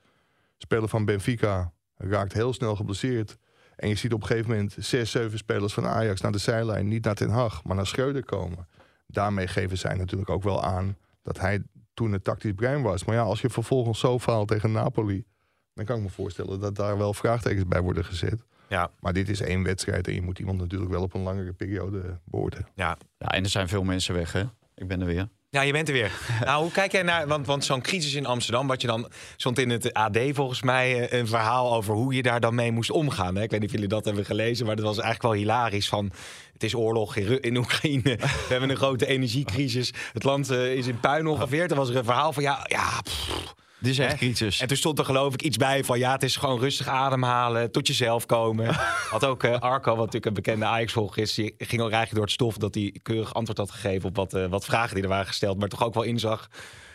[0.58, 3.38] speler van Benfica raakt heel snel geblesseerd.
[3.75, 6.88] En je ziet op een gegeven moment zes, zeven spelers van Ajax naar de zijlijn.
[6.88, 8.68] Niet naar Ten Hag, maar naar Schreuder komen.
[9.08, 11.63] Daarmee geven zij natuurlijk ook wel aan dat hij
[11.94, 13.06] toen het tactisch brein was.
[13.06, 15.25] Maar ja, als je vervolgens zo faalt tegen Napoli...
[15.74, 18.44] dan kan ik me voorstellen dat daar wel vraagtekens bij worden gezet.
[18.68, 21.54] Ja, Maar dit is één wedstrijd en je moet iemand natuurlijk wel op een langere
[21.54, 22.68] periode beoordelen.
[22.74, 22.98] ja.
[23.18, 24.44] Ja, en er zijn veel mensen weg, hè?
[24.75, 25.30] Ik ben er weer.
[25.51, 26.12] Ja, je bent er weer.
[26.46, 29.60] nou, hoe kijk jij naar, want, want zo'n crisis in Amsterdam, wat je dan stond
[29.60, 32.91] in het AD volgens mij eh, een verhaal over hoe je daar dan mee moest
[32.91, 33.36] omgaan.
[33.36, 33.44] Hè?
[33.44, 36.12] Ik weet niet of jullie dat hebben gelezen, maar dat was eigenlijk wel hilarisch van,
[36.53, 38.15] het is oorlog in, in Oekraïne,
[38.46, 41.68] we hebben een grote energiecrisis, het land eh, is in puin ongeveer.
[41.68, 44.60] Toen was er een verhaal van, ja, ja, pff, Dit is echt crisis.
[44.60, 47.72] En toen stond er geloof ik iets bij van ja, het is gewoon rustig ademhalen,
[47.72, 48.76] tot jezelf komen.
[49.12, 52.24] Had ook eh, Arco, wat natuurlijk een bekende Ajax-volger is, die ging al eigenlijk door
[52.24, 55.10] het stof dat hij keurig antwoord had gegeven op wat, eh, wat vragen die er
[55.10, 55.60] waren gesteld.
[55.60, 56.48] Maar toch ook wel inzag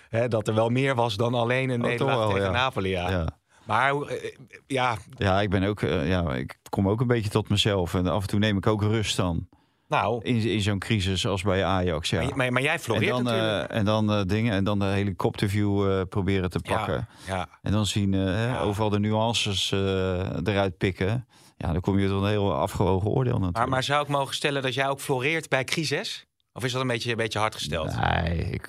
[0.08, 2.50] hè, dat er wel meer was dan alleen een Oh, nederlaag wel, tegen ja.
[2.50, 2.90] Napoli.
[2.90, 3.10] Ja.
[3.10, 3.28] ja.
[3.64, 4.36] Maar eh,
[4.66, 7.94] ja, ja, ik ben ook, ja, ik kom ook een beetje tot mezelf.
[7.94, 9.48] En af en toe neem ik ook rust dan.
[9.88, 12.10] Nou, In, in zo'n crisis als bij Ajax.
[12.10, 12.22] Ja.
[12.22, 13.70] maar, maar, maar jij en floreert dan, natuurlijk.
[13.70, 14.52] eh, en dan eh, dingen.
[14.52, 17.08] En dan de helikopterview eh, proberen te pakken.
[17.26, 17.48] ja, ja.
[17.62, 19.70] En dan zien hè, overal de nuances
[20.44, 21.26] eruit pikken.
[21.56, 23.56] Ja, dan kom je tot een heel afgewogen oordeel natuurlijk.
[23.58, 26.26] Maar, maar zou ik mogen stellen dat jij ook floreert bij crisis?
[26.56, 27.96] Of is dat een beetje, een beetje hard gesteld?
[28.00, 28.66] Nee, ik,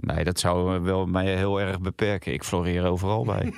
[0.00, 2.32] nee, dat zou wel mij heel erg beperken.
[2.32, 3.52] Ik floreer overal bij.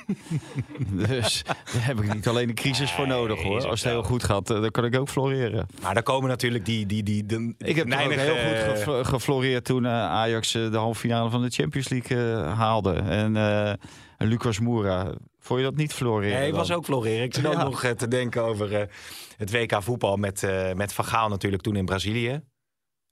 [1.09, 1.57] dus daar
[1.87, 3.67] heb ik niet alleen een crisis voor nodig hoor.
[3.67, 5.67] Als het heel goed gaat, eh, dan kan ik ook floreren.
[5.83, 6.87] Maar dan komen natuurlijk die...
[6.87, 10.77] die, die, de, Ik heb neinige- heel goed geflo- gefloreerd toen eh, Ajax eh, de
[10.77, 12.93] halve finale van de Champions League haalde.
[12.93, 13.79] En
[14.19, 16.39] Lucas Moura, vond je dat niet floreren?
[16.39, 17.23] Nee, ik was ook floreren.
[17.25, 18.89] Ik zit ook nog te denken over
[19.37, 22.41] het WK voetbal met, met Van Gaal natuurlijk toen in Brazilië.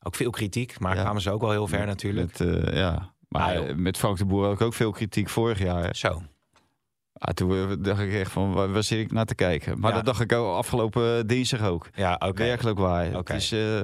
[0.07, 1.03] Ook veel kritiek, maar Ja.
[1.03, 2.39] kwamen ze ook wel heel ver natuurlijk.
[2.39, 3.15] Met, eh, ja.
[3.29, 3.77] Maar Ah, joh.
[3.77, 5.97] met Frank de Boer had ik ook veel kritiek vorig jaar.
[5.97, 6.23] Zo.
[7.13, 9.81] Ah, toen eh, dacht ik echt van, waar, waar zit ik naar te kijken?
[9.81, 9.97] Maar Ja.
[9.97, 11.89] dat dacht ik ook afgelopen dinsdag ook.
[11.95, 12.43] Ja, oké.
[12.45, 13.17] Werkelijk waar.
[13.17, 13.33] Oké.
[13.33, 13.83] Eh,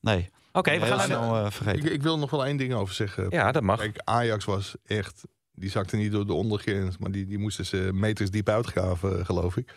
[0.00, 0.28] nee.
[0.52, 1.92] Oké, we gaan snel eh, Ik, vergeten.
[1.92, 3.26] ik wil nog wel één ding over zeggen.
[3.30, 3.78] Ja, dat mag.
[3.78, 5.22] Kijk, Ajax was echt...
[5.54, 9.56] Die zakte niet door de ondergrens, maar die, die moesten ze meters diep uitgraven, geloof
[9.56, 9.74] ik.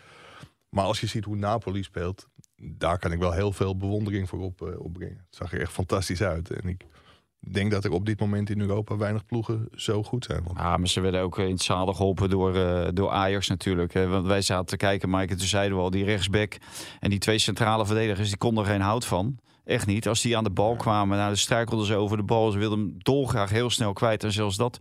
[0.70, 4.40] Maar als je ziet hoe Napoli speelt, daar kan ik wel heel veel bewondering voor
[4.40, 5.16] op, eh, opbrengen.
[5.16, 6.50] Het zag er echt fantastisch uit.
[6.50, 6.84] En ik
[7.52, 10.42] denk dat er op dit moment in Europa weinig ploegen zo goed zijn.
[10.44, 13.92] Want Ah, maar ze werden ook in het zadel geholpen door, eh, door Ajax natuurlijk.
[13.92, 14.06] Hè.
[14.06, 16.56] Want wij zaten te kijken, Mike, en toen zeiden we al, die rechtsback
[17.00, 19.38] en die twee centrale verdedigers, die konden er geen hout van.
[19.64, 20.08] Echt niet.
[20.08, 22.50] Als die aan de bal kwamen, nou, dan struikelden ze over de bal.
[22.50, 24.24] Ze wilden hem dolgraag heel snel kwijt.
[24.24, 24.78] En zelfs dat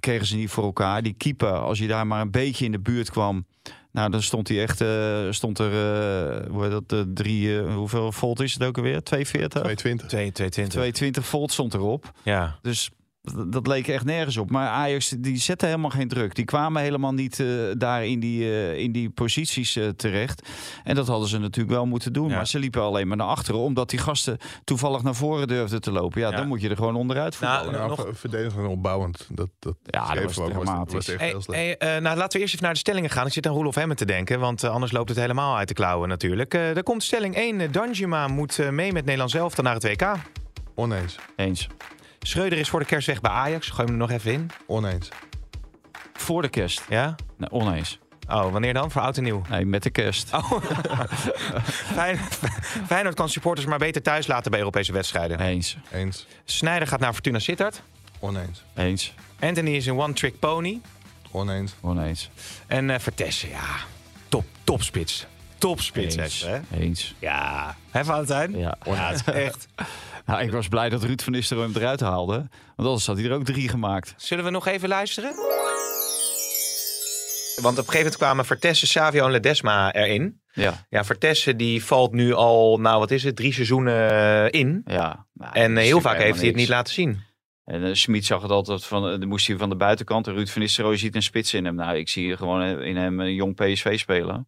[0.00, 1.02] kregen ze niet voor elkaar.
[1.02, 3.46] Die keeper, als je daar maar een beetje in de buurt kwam,
[3.94, 7.74] nou, dan stond hij echt, eh, stond er, eh, hoe heet dat, de drie, eh,
[7.74, 9.02] hoeveel volt is het ook alweer?
[9.02, 9.62] 240?
[9.62, 10.08] 220.
[10.08, 10.72] 220.
[10.72, 12.12] 220 volt stond erop.
[12.22, 12.58] Ja.
[12.62, 12.90] Dus
[13.46, 14.50] dat leek echt nergens op.
[14.50, 16.34] Maar Ajax die zette helemaal geen druk.
[16.34, 17.46] Die kwamen helemaal niet eh,
[17.78, 20.48] daar in die, eh, in die posities eh, terecht.
[20.84, 22.28] En dat hadden ze natuurlijk wel moeten doen.
[22.28, 22.34] Ja.
[22.36, 23.60] Maar ze liepen alleen maar naar achteren.
[23.60, 26.20] Omdat die gasten toevallig naar voren durfden te lopen.
[26.20, 26.36] Ja, Ja.
[26.36, 27.80] dan moet je er gewoon onderuit Nou, voetballen.
[27.80, 29.26] Ja, nog- verdedigend en opbouwend.
[29.32, 30.94] Dat, dat Ja, dat was dramatisch.
[30.94, 31.60] was echt Hey, heel slecht.
[31.60, 33.26] hey, eh, nou, laten we eerst even naar de stellingen gaan.
[33.26, 36.08] Ik zit aan Roelof Hemmen te denken, want anders loopt het helemaal uit de klauwen
[36.08, 36.54] natuurlijk.
[36.54, 37.60] Eh er komt stelling 1.
[37.60, 40.12] eh, Danjuma moet eh, mee met Nederland zelf dan naar het WK.
[40.74, 41.16] Oneens.
[41.36, 41.68] Eens.
[42.26, 43.68] Schreuder is voor de kerst weg bij Ajax.
[43.68, 44.50] Gooi hem er nog even in.
[44.66, 45.08] Oneens.
[46.12, 46.82] Voor de kerst.
[46.88, 47.14] Ja?
[47.36, 47.98] Nee, oneens.
[48.28, 48.90] Oh, wanneer dan?
[48.90, 49.42] Voor oud en nieuw.
[49.48, 50.32] Nee, met de kerst.
[50.34, 50.52] Oh.
[51.94, 52.18] Fijn,
[52.86, 55.40] Feyenoord kan supporters maar beter thuis laten bij Europese wedstrijden.
[55.40, 55.76] Eens.
[55.92, 56.26] Eens.
[56.44, 57.82] Snijder gaat naar Fortuna Sittard.
[58.18, 58.62] Oneens.
[58.74, 59.14] Eens.
[59.40, 60.80] Anthony is een one-trick pony.
[61.30, 61.74] Oneens.
[61.80, 62.30] Oneens.
[62.66, 63.76] En eh Vertessen, ja.
[64.28, 65.26] Top, topspits.
[65.64, 66.42] Topspits, Eens.
[66.42, 66.58] hè?
[66.80, 67.14] Eens.
[67.18, 67.76] Ja.
[67.90, 68.58] Hè, Valentijn?
[68.58, 68.76] Ja.
[68.84, 69.66] Ja, het is echt.
[70.26, 72.34] Nou, ik was blij dat Ruud van Nistelrooy hem eruit haalde.
[72.76, 74.14] Want anders had hij er ook drie gemaakt.
[74.16, 75.30] Zullen we nog even luisteren?
[77.62, 80.40] Want op een gegeven moment kwamen Vertessen, Savio en Ledesma erin.
[80.52, 80.86] Ja.
[80.88, 84.82] Ja, Vertessen die valt nu al, nou wat is het, drie seizoenen eh, in.
[84.84, 85.26] Ja.
[85.32, 87.20] Nou, En eh, heel vaak heeft hij het niet laten zien.
[87.64, 90.26] En uh, Smit zag het altijd van, uh, moest hij van de buitenkant.
[90.26, 91.74] En Ruud van Nistelrooy ziet een spits in hem.
[91.74, 94.46] Nou, ik zie hier gewoon in hem een jong PSV spelen.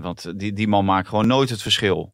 [0.00, 2.12] Want die, die man maakt gewoon nooit het verschil.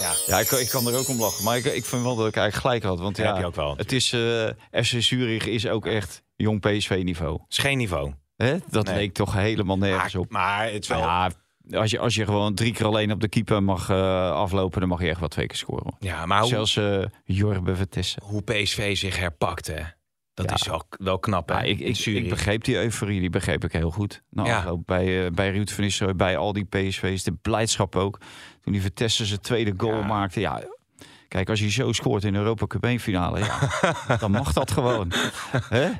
[0.00, 1.44] Ja, ja ik, ik kan er ook om lachen.
[1.44, 2.98] Maar ik, ik vind wel dat ik eigenlijk gelijk had.
[3.04, 3.76] Want ja, ja, heb je ook wel.
[3.76, 7.38] het is, uh, FC Zurich is ook echt jong PSV niveau.
[7.48, 8.12] is geen niveau.
[8.36, 8.56] Hè?
[8.70, 8.94] Dat Nee.
[8.94, 10.30] leek toch helemaal nergens Maar, op.
[10.30, 10.98] maar het is wel...
[10.98, 11.30] Ja,
[11.72, 14.88] als je, als je gewoon drie keer alleen op de keeper mag uh, aflopen, dan
[14.88, 15.94] mag je echt wel twee keer scoren.
[15.98, 18.22] Ja, maar hoe, Zelfs uh, Jorbe Vertessen.
[18.24, 19.82] hoe PSV zich herpakt, hè?
[20.34, 20.54] Dat Ja.
[20.54, 21.54] is wel, wel knap, hè?
[21.54, 24.22] Ja, ik, ik, ik begreep die euforie, die begreep ik heel goed.
[24.30, 24.76] Nou, Ja.
[24.76, 28.18] bij, uh, bij Ruud van Nistelrooy, bij al die PSV's, de blijdschap ook.
[28.60, 30.40] Toen die Vertessen zijn tweede goal maakte.
[30.40, 30.62] Ja,
[31.28, 33.68] kijk, als je zo scoort in de Europa Cup 1 finale, ja,
[34.20, 35.12] dan mag dat gewoon.
[35.68, 35.90] Hè?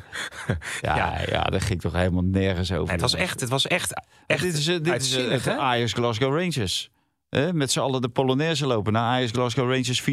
[0.81, 1.43] Ja, Ja.
[1.45, 2.83] dat ging toch helemaal nergens over.
[2.83, 3.93] Nee, het was echt, het was echt,
[4.27, 5.49] echt dit is, eh, dit is eh, het?
[5.49, 6.91] Ajax Glasgow Rangers.
[7.35, 7.53] Hè?
[7.53, 10.05] Met z'n allen de Polonaise lopen naar Ajax Glasgow Rangers 4-0.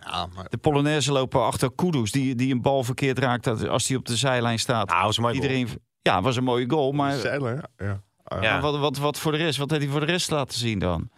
[0.00, 3.96] Ja, maar De Polonaise lopen achter Kudus, die, die een bal verkeerd raakt als hij
[3.96, 4.88] op de zijlijn staat.
[4.88, 5.48] Nou, was een mooi goal.
[5.48, 7.86] Iedereen, ja, was een mooie goal, maar, Zeiler, ja.
[7.86, 8.00] ja.
[8.40, 8.52] Ja.
[8.52, 9.58] maar wat, wat, wat voor de rest?
[9.58, 11.10] Wat heeft hij voor de rest laten zien dan?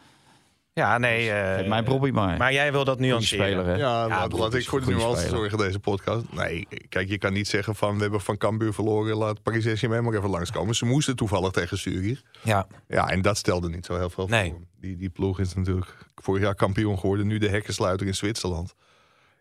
[0.73, 1.31] Ja, nee.
[1.31, 2.37] eh, Geef mij Bobby maar.
[2.39, 3.47] Maar jij wil dat nuanceren.
[3.47, 3.75] speler, hè?
[3.75, 6.33] Ja, laat, ik voor de nuance zorgen deze podcast.
[6.33, 10.05] Nee, kijk, je kan niet zeggen van we hebben van Cambuur verloren, laat Paris Saint-Germain
[10.05, 10.75] maar even langskomen.
[10.75, 12.23] Ze moesten toevallig tegen Zurich.
[12.43, 12.67] Ja.
[12.89, 14.51] Ja, en dat stelde niet zo heel veel Nee.
[14.51, 14.61] voor.
[14.81, 18.75] Die, die ploeg is natuurlijk vorig jaar kampioen geworden, nu de hekkensluiter in Zwitserland.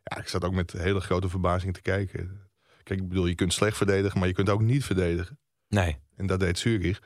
[0.03, 2.41] Ja, ik zat ook met hele grote verbazing te kijken.
[2.83, 5.39] Kijk, ik bedoel, je kunt slecht verdedigen, maar je kunt ook niet verdedigen.
[5.67, 5.97] Nee.
[6.17, 6.99] En dat deed Zurich.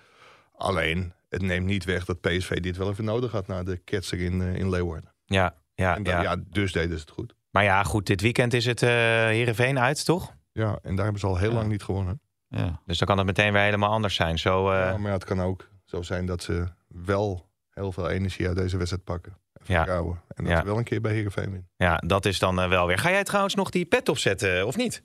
[0.55, 4.19] Alleen, het neemt niet weg dat PSV dit wel even nodig had na de ketser
[4.19, 5.13] in, eh, in Leeuwarden.
[5.25, 6.21] Ja, ja, ja.
[6.21, 7.33] ja, dus deden ze het goed.
[7.49, 8.89] Maar ja, goed, dit weekend is het eh
[9.25, 10.35] Heerenveen uit, toch?
[10.51, 11.55] Ja, en daar hebben ze al heel Ja.
[11.55, 12.21] lang niet gewonnen.
[12.47, 12.81] Ja.
[12.85, 14.39] Dus dan kan het meteen weer helemaal anders zijn.
[14.39, 18.09] Zo, eh, Ja, maar ja, het kan ook zo zijn dat ze wel heel veel
[18.09, 19.37] energie uit deze wedstrijd pakken.
[19.53, 19.85] En Ja.
[19.87, 20.57] En dat Ja.
[20.59, 21.69] ze wel een keer bij Heerenveen winnen.
[21.75, 22.97] ja, dat is dan wel weer.
[22.97, 25.03] Ga jij trouwens nog die pet opzetten, of niet?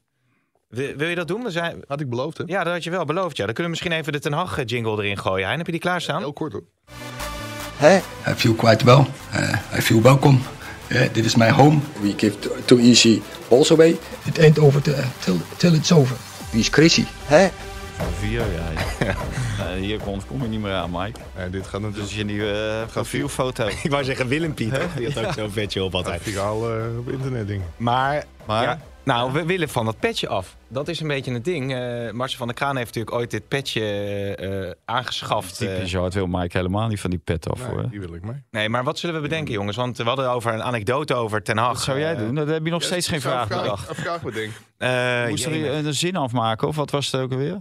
[0.68, 1.42] Wil, wil je dat doen?
[1.42, 1.83] We zijn...
[1.87, 2.44] Had ik beloofd, hè?
[2.46, 3.37] Ja, dat had je wel beloofd.
[3.37, 3.44] Ja.
[3.44, 5.46] Dan kunnen we misschien even de Ten Hag eh, jingle erin gooien.
[5.46, 6.18] Hein, heb je die klaarstaan?
[6.18, 6.64] Heel kort hoor.
[7.76, 9.04] Hey, I feel quite well.
[9.35, 10.38] Uh, I feel welcome.
[10.88, 11.81] Yeah, this is my home.
[12.00, 13.98] We give too, too easy balls away.
[14.24, 16.16] It ain't over till, till, till it's over.
[16.52, 17.07] He's crazy.
[17.26, 17.50] Hey.
[17.99, 18.71] Van vier, ja.
[19.07, 19.15] ja.
[19.59, 21.21] Eh, hier komt, kom je niet meer aan, Mike.
[21.51, 23.67] Dit gaat Dus natuurlijk je nieuwe uh, profielfoto.
[23.83, 24.75] Ik wou zeggen Willem Piet.
[24.97, 26.23] Die had ook zo'n vetje op altijd.
[26.23, 27.67] viraal eh, op internet dingen.
[27.77, 28.63] Maar, Maar?
[28.63, 30.57] ja, nou, we willen van dat petje af.
[30.69, 31.75] Dat is een beetje het ding.
[31.75, 33.83] Eh Marcel van der Kraan heeft natuurlijk ooit dit petje
[34.35, 35.57] eh, aangeschaft.
[35.57, 37.59] Typisch, het wil Mike helemaal niet van die pet af.
[37.59, 37.91] Nee, hoor.
[37.91, 38.43] die wil ik mee.
[38.51, 39.77] nee, maar wat zullen we bedenken, jongens?
[39.77, 41.73] Want we hadden over een anekdote over Ten Hag.
[41.73, 42.35] Wat zou jij doen?
[42.35, 43.89] Dat heb je nog steeds geen vraag bedacht.
[43.89, 45.29] Een vraag bedenken.
[45.29, 45.79] Moest er jemig.
[45.79, 47.59] een, een zin afmaken of wat was het ook alweer?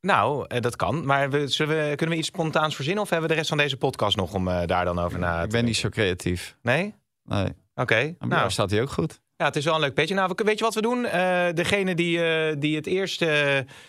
[0.00, 1.06] Nou, eh, dat kan.
[1.06, 3.02] Maar we, zullen we, kunnen we iets spontaans verzinnen?
[3.02, 5.38] Of hebben we de rest van deze podcast nog om eh, daar dan over na
[5.38, 6.56] te Ik ben niet zo creatief.
[6.62, 6.94] Nee?
[7.24, 7.46] Nee.
[7.74, 8.14] Oké.
[8.18, 9.20] Maar Nou, staat hij ook goed.
[9.36, 10.14] ja, het is wel een leuk petje.
[10.14, 11.04] Nou, we- weet je wat we doen?
[11.06, 13.18] Eh, degene die, eh, die het eerst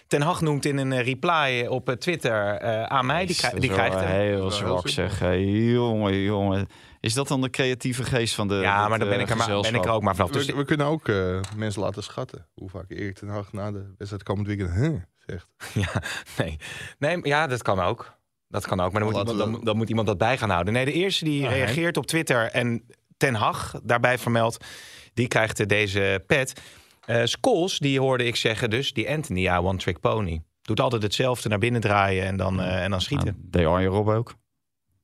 [0.07, 4.07] Ten Hag noemt in een reply op Twitter eh, aan mij, die, die krijgt hem.
[4.07, 5.19] heel zwak zeg.
[5.39, 6.67] Jongen, jongen.
[6.99, 9.61] Is dat dan de creatieve geest van de Ja, maar dan ben ik, er maar,
[9.61, 10.31] ben ik er ook maar vanaf.
[10.31, 12.47] Dus We, we kunnen ook eh, mensen laten schatten.
[12.53, 14.95] Hoe vaak Erik ten Hag na de wedstrijd komend weekend huh,
[15.25, 15.47] zegt.
[15.73, 16.01] Ja,
[16.37, 16.57] nee.
[16.99, 18.19] nee, maar ja, dat kan ook.
[18.47, 20.73] Dat kan ook, maar dan moet, iemand, dan, dan moet iemand dat bij gaan houden.
[20.73, 21.55] Nee, de eerste die Ja, hè?
[21.55, 22.85] reageert op Twitter en
[23.17, 24.65] Ten Hag daarbij vermeldt,
[25.13, 26.61] die krijgt deze pet.
[27.05, 30.41] Eh Scholes, die hoorde ik zeggen dus, die Anthony, ja, one trick pony.
[30.61, 33.27] Doet altijd hetzelfde, naar binnen draaien en dan, eh, en dan schieten.
[33.27, 34.35] Nou, deed Arjen Rob ook.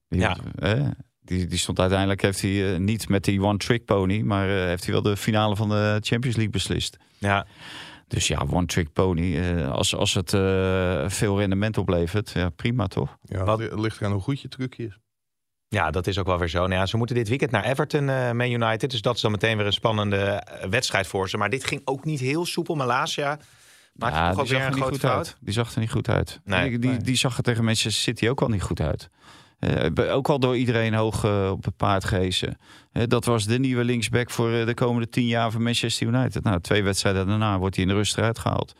[0.09, 0.37] Die, Ja.
[0.59, 0.87] eh,
[1.19, 4.83] die, die stond uiteindelijk, heeft hij eh, niet met die one-trick pony, maar eh, heeft
[4.83, 6.97] hij wel de finale van de Champions League beslist.
[7.17, 7.47] Ja,
[8.07, 9.37] Dus ja, one-trick pony.
[9.39, 13.17] eh, als, als het eh, veel rendement oplevert, ja, prima toch?
[13.21, 14.97] Ja, Wat- het ligt eraan hoe goed je trucje is.
[15.67, 16.59] ja, dat is ook wel weer zo.
[16.59, 18.91] Nou ja, ze moeten dit weekend naar Everton, eh Man United.
[18.91, 21.37] Dus dat is dan meteen weer een spannende wedstrijd voor ze.
[21.37, 22.75] Maar dit ging ook niet heel soepel.
[22.75, 23.39] Malasia
[23.93, 25.15] maakt Ja, toch ook die weer zag een er niet grote fout.
[25.27, 25.37] uit.
[25.41, 26.39] Die zag er niet goed uit.
[26.43, 26.69] Nee.
[26.69, 26.99] die, die, Nee.
[26.99, 29.09] die zag er tegen Manchester City ook al niet goed uit.
[29.59, 32.57] Eh, ook al door iedereen hoog eh, op het paard gehezen.
[32.91, 36.43] Eh, dat was de nieuwe linksback voor de komende tien jaar van Manchester United.
[36.43, 38.73] Nou, twee wedstrijden daarna wordt hij in de rust eruit gehaald.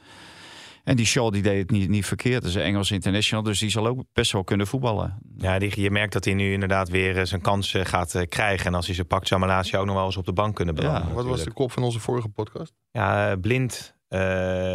[0.84, 2.42] En die Shaw die deed het niet, niet verkeerd.
[2.42, 5.18] Dat is een Engels international, dus die zal ook best wel kunnen voetballen.
[5.38, 8.66] Ja, die, je merkt dat hij nu inderdaad weer zijn kansen gaat krijgen.
[8.66, 10.76] En als hij ze pakt, zou Malasia ook nog wel eens op de bank kunnen
[10.76, 11.08] belanden.
[11.08, 12.74] Ja, Wat was de kop van onze vorige podcast?
[12.92, 13.96] Ja, blind.
[14.08, 14.20] eh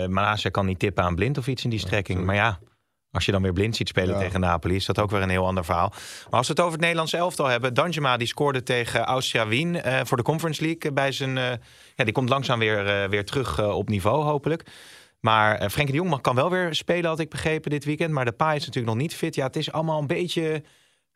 [0.07, 2.19] Malasia kan niet tippen aan blind of iets in die strekking.
[2.19, 2.25] sorry.
[2.25, 2.59] maar ja,
[3.13, 4.21] als je dan weer blind ziet spelen Ja.
[4.21, 5.89] tegen Napoli, is dat ook weer een heel ander verhaal.
[6.31, 7.75] Maar als we het over het Nederlandse elftal hebben.
[7.75, 10.81] Danjuma die scoorde tegen Austria Wien eh, voor de Conference League.
[10.81, 11.45] eh, bij zijn, eh,
[11.95, 14.67] ja, die komt langzaam weer, weer terug op niveau, hopelijk.
[15.21, 18.11] Maar Frenkie de Jong mag- kan wel weer spelen, had ik begrepen, dit weekend.
[18.13, 19.35] Maar de paai is natuurlijk nog niet fit.
[19.35, 20.63] Ja, het is allemaal een beetje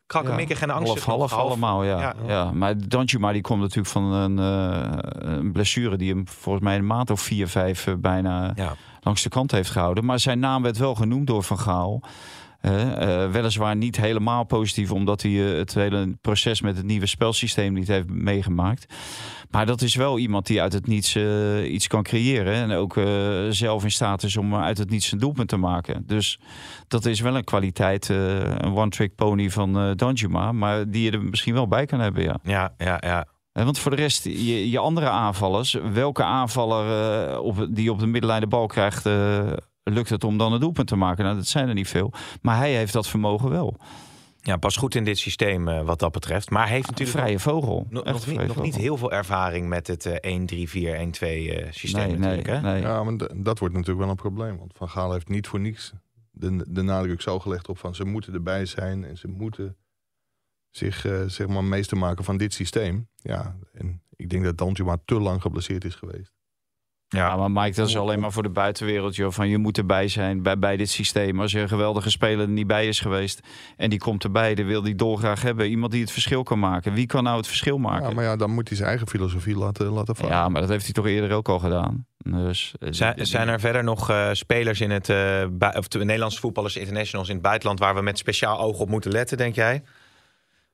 [0.05, 1.05] krakkemikkig en angstig.
[1.05, 1.99] half, half, allemaal, ja.
[1.99, 2.15] Ja.
[2.27, 2.51] ja.
[2.51, 5.95] Maar Danjuma die komt natuurlijk van een, een blessure...
[5.97, 8.75] die hem volgens mij een maand of vier, vijf bijna Ja.
[9.07, 10.05] Langs de kant heeft gehouden.
[10.05, 12.03] Maar zijn naam werd wel genoemd door Van Gaal.
[12.61, 17.73] Eh, weliswaar niet helemaal positief, omdat hij eh, het hele proces met het nieuwe spelsysteem
[17.73, 18.93] niet heeft meegemaakt.
[19.49, 22.53] Maar dat is wel iemand die uit het niets eh, iets kan creëren.
[22.53, 22.93] En ook
[23.49, 26.03] zelf in staat is om uit het niets een doelpunt te maken.
[26.05, 26.39] Dus
[26.87, 30.51] dat is wel een kwaliteit, een one-trick pony van Danjuma.
[30.51, 32.39] Maar die je er misschien wel bij kan hebben, ja.
[32.43, 33.25] Ja, ja, ja.
[33.65, 38.05] Want voor de rest, je, je andere aanvallers, welke aanvaller eh, op, die op de
[38.07, 39.51] middenlijn de bal krijgt, eh,
[39.83, 41.23] lukt het om dan een doelpunt te maken?
[41.23, 42.11] Nou, dat zijn er niet veel.
[42.41, 43.75] Maar hij heeft dat vermogen wel.
[44.41, 46.49] ja, pas goed in dit systeem eh, wat dat betreft.
[46.49, 47.87] Maar hij heeft Een natuurlijk vrije vogel.
[47.89, 50.39] Nog, een niet, nog niet heel veel ervaring met het eh 1-3-4-1-2
[51.51, 52.47] eh, systeem Nee, natuurlijk.
[52.47, 52.61] nee, hè?
[52.61, 52.81] nee.
[52.81, 54.57] Ja, maar d- dat wordt natuurlijk wel een probleem.
[54.57, 55.93] Want Van Gaal heeft niet voor niets
[56.31, 59.75] de, de nadruk zo gelegd op van ze moeten erbij zijn en ze moeten
[60.71, 63.07] zich eh, zeg maar meester maken van dit systeem.
[63.15, 66.35] Ja, en ik denk dat Danjuma te lang geblesseerd is geweest.
[67.09, 69.15] Ja, maar Mike, dat is alleen maar voor de buitenwereld.
[69.15, 71.41] Joh, van je moet erbij zijn bij, bij dit systeem.
[71.41, 73.39] Als je een geweldige speler er niet bij is geweest
[73.77, 75.69] en die komt erbij, dan wil die dolgraag hebben.
[75.69, 76.93] Iemand die het verschil kan maken.
[76.93, 78.09] Wie kan nou het verschil maken?
[78.09, 80.35] Ja, maar ja, dan moet hij zijn eigen filosofie laten, laten varen.
[80.35, 82.05] Ja, maar dat heeft hij toch eerder ook al gedaan.
[82.17, 86.03] Dus, eh, Zijn, zijn er verder nog eh, spelers in het eh, bui- of de
[86.05, 89.55] Nederlandse voetballers internationals in het buitenland waar we met speciaal oog op moeten letten, denk
[89.55, 89.83] jij?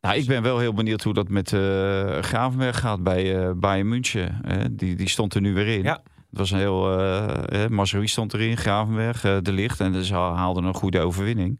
[0.03, 3.87] Nou, ik ben wel heel benieuwd hoe dat met eh Gravenberg gaat bij eh Bayern
[3.87, 4.39] München.
[4.41, 4.75] hè.
[4.75, 5.83] die, die stond er nu weer in.
[5.83, 6.01] Ja.
[6.29, 6.99] Het was een heel...
[6.99, 9.79] eh Mazraoui stond erin, Gravenberg, eh, De Licht.
[9.79, 11.59] En dus haalden een goede overwinning.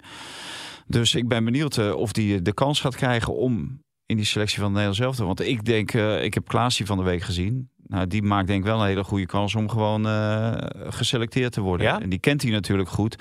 [0.88, 4.60] Dus ik ben benieuwd eh, of die de kans gaat krijgen om in die selectie
[4.60, 5.26] van Nederland zelf te...
[5.26, 7.70] Want ik denk, eh, ik heb Klaas van de week gezien.
[7.88, 10.52] Nou, die maakt denk ik wel een hele goede kans om gewoon eh,
[10.90, 11.86] geselecteerd te worden.
[11.86, 12.02] Ja?
[12.02, 13.16] En die kent hij natuurlijk goed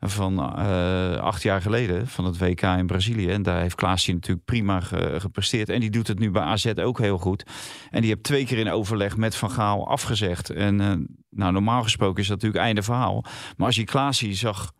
[0.00, 3.30] van eh, acht jaar geleden van het WK in Brazilië.
[3.30, 5.68] En daar heeft Klaasje natuurlijk prima ge- gepresteerd.
[5.68, 7.44] En die doet het nu bij AZ ook heel goed.
[7.90, 10.50] En die heeft twee keer in overleg met Van Gaal afgezegd.
[10.50, 10.92] En eh,
[11.30, 13.24] nou, normaal gesproken is dat natuurlijk einde verhaal.
[13.56, 14.72] Maar als je Klaasje zag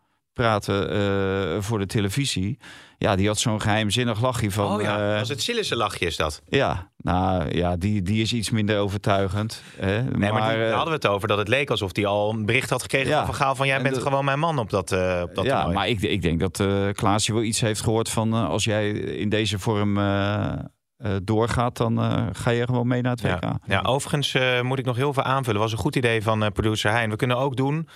[0.42, 2.58] praten eh, voor de televisie...
[3.00, 4.74] Ja, die had zo'n geheimzinnig lachje van...
[4.74, 6.42] oh ja, eh, als het Sillissen lachje is dat.
[6.48, 9.62] ja, nou ja, die, die is iets minder overtuigend.
[9.76, 10.02] Hè?
[10.02, 12.30] Nee, maar, die- eh, daar hadden we het over dat het leek alsof hij al
[12.30, 13.24] een bericht had gekregen Ja.
[13.24, 15.44] van Gaal van jij En bent de- gewoon mijn man op dat, eh op dat
[15.44, 15.74] ja, toernooi.
[15.74, 18.32] maar ik, ik denk dat Klaasje wel iets heeft gehoord van...
[18.32, 19.98] als jij in deze vorm
[21.22, 22.00] doorgaat, dan
[22.32, 23.42] ga je gewoon mee naar het WK.
[23.42, 25.60] Ja, ja overigens moet ik nog heel veel aanvullen.
[25.60, 27.10] was een goed idee van producer Hein.
[27.10, 27.88] We kunnen ook doen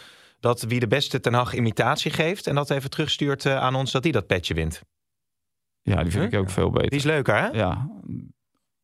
[0.42, 2.46] dat wie de beste Ten Hag imitatie geeft...
[2.46, 4.82] en dat even terugstuurt eh, aan ons, dat die dat petje wint.
[5.82, 6.90] Ja, die vind ik ook veel beter.
[6.90, 7.46] Die is leuker, hè?
[7.46, 7.88] Ja,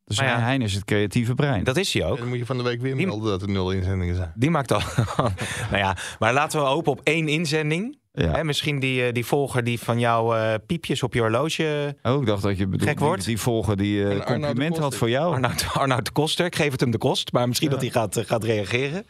[0.03, 0.39] dus ja.
[0.39, 1.63] Hein is het creatieve brein.
[1.63, 2.13] Dat is hij ook.
[2.13, 4.31] En dan moet je van de week weer Die- melden dat er nul inzendingen zijn.
[4.35, 4.81] Die maakt al.
[5.71, 7.99] nou ja, maar laten we hopen op één inzending.
[8.11, 8.31] Ja.
[8.31, 11.97] Hè, misschien die, eh, die volger die van jou eh, piepjes op je horloge...
[12.03, 15.09] Oh, ik dacht dat je bedoelde die, die volger die eh, de compliment had voor
[15.09, 15.33] jou.
[15.33, 16.45] Arnoud, Arnoud de Koster.
[16.45, 17.31] Ik geef het hem de kost.
[17.31, 19.05] Maar misschien dat hij gaat, gaat reageren.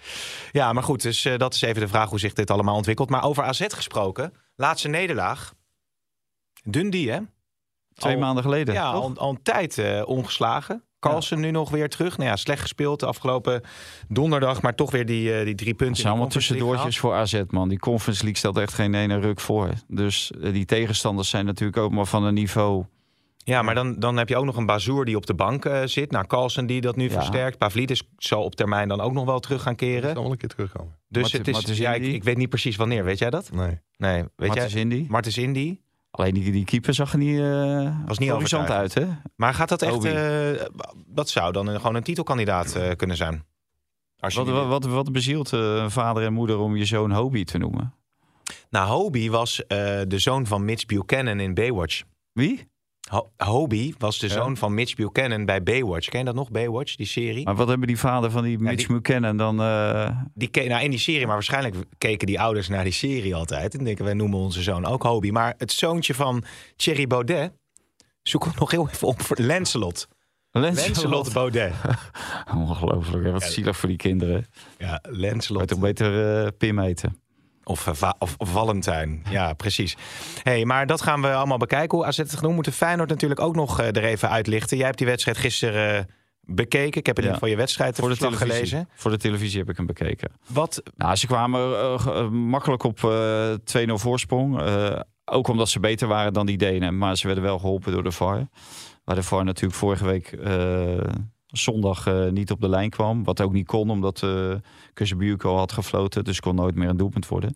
[0.52, 1.02] Ja, maar goed.
[1.02, 3.10] Dus eh, dat is even de vraag hoe zich dit allemaal ontwikkelt.
[3.10, 4.34] Maar over AZ gesproken.
[4.56, 5.54] Laatste nederlaag.
[6.64, 7.20] Dundee, hè?
[7.94, 8.74] Twee al- maanden geleden.
[8.74, 10.84] Ja, al, al een tijd eh, ongeslagen.
[11.00, 12.18] Carlsen nu nog weer terug.
[12.18, 13.62] Nou ja, slecht gespeeld de afgelopen
[14.08, 14.62] donderdag.
[14.62, 15.88] Maar toch weer die, eh, die drie punten.
[15.88, 17.70] Het zijn allemaal tussendoortjes voor AZ, man.
[17.70, 19.70] Die Conference League stelt echt geen ene ruk voor.
[19.88, 22.86] Dus eh, die tegenstanders zijn natuurlijk ook maar van een niveau...
[23.38, 25.82] Ja, maar dan, dan heb je ook nog een Bazoer die op de bank eh,
[25.86, 26.12] zit.
[26.12, 27.10] Nou, Carlsen die dat nu Ja.
[27.12, 27.58] versterkt.
[27.58, 30.14] Pavlidis zal op termijn dan ook nog wel terug gaan keren.
[30.14, 30.96] zal wel een keer terugkomen.
[31.08, 33.04] Dus Martin- het is, Martens ja, ik, ik weet niet precies wanneer.
[33.04, 33.52] Weet jij dat?
[33.52, 33.80] Nee.
[33.98, 34.82] Nee, weet Martens jij?
[34.82, 35.06] Indy.
[35.10, 35.78] Martens Indy.
[36.12, 39.08] Alleen die, die keeper zag er niet, uh, Was niet horizont uit, hè?
[39.36, 39.94] Maar gaat dat echt...
[39.94, 40.10] Obi.
[40.10, 40.66] eh,
[41.08, 43.46] dat zou dan gewoon een titelkandidaat eh, kunnen zijn.
[44.20, 47.46] Als je Wat, wat, wat, wat bezielt eh, vader en moeder om je zoon Hobie
[47.46, 47.94] te noemen?
[48.70, 52.04] Nou, Hobie was eh, de zoon van Mitch Buchanan in Baywatch.
[52.34, 52.68] Wie?
[53.10, 54.34] Ho Hobie was de Ja.
[54.34, 56.10] zoon van Mitch Buchanan bij Baywatch.
[56.10, 57.46] Ken je dat nog, Baywatch, die serie?
[57.46, 59.62] Maar wat hebben die vader van die Mitch die- Buchanan dan...
[59.62, 63.78] eh, Die nou, in die serie, maar waarschijnlijk keken die ouders naar die serie altijd.
[63.78, 65.32] En denken, wij noemen onze zoon ook Hobie.
[65.32, 66.44] Maar het zoontje van
[66.76, 67.52] Thierry Baudet,
[68.22, 70.08] zoek hem nog heel even op voor Lancelot.
[70.52, 71.74] Lancelot Baudet.
[72.56, 73.32] Ongelooflijk, hè?
[73.32, 73.50] wat Ja.
[73.50, 74.46] zielig voor die kinderen.
[74.78, 75.68] Ja, Lancelot.
[75.68, 77.22] toch beter eh, Pim eten?
[77.70, 79.24] Of, eh, of, of Valentijn.
[79.30, 79.98] Ja, precies.
[80.44, 81.98] hey, maar dat gaan we allemaal bekijken.
[81.98, 84.78] Hoe AZ het genoemd moeten Feyenoord natuurlijk ook nog eh, er even uitlichten.
[84.78, 86.04] Jij hebt die wedstrijd gisteren eh,
[86.42, 87.00] bekeken.
[87.00, 88.48] Ik heb in ieder geval je wedstrijd Voor de, televisie.
[88.48, 88.90] gelezen.
[88.96, 90.32] Voor de televisie heb ik hem bekeken.
[90.48, 94.62] Wat, Nou, ze kwamen makkelijk op eh 2-0 voorsprong.
[95.26, 96.98] Ook omdat ze beter waren dan die Denen.
[96.98, 98.48] Maar ze werden wel geholpen door de VAR.
[99.04, 100.38] Waar de VAR natuurlijk vorige week
[101.52, 103.24] zondag eh, niet op de lijn kwam.
[103.24, 106.24] Wat ook niet kon, omdat uh, al had gefloten.
[106.24, 107.54] Dus kon nooit meer een doelpunt worden.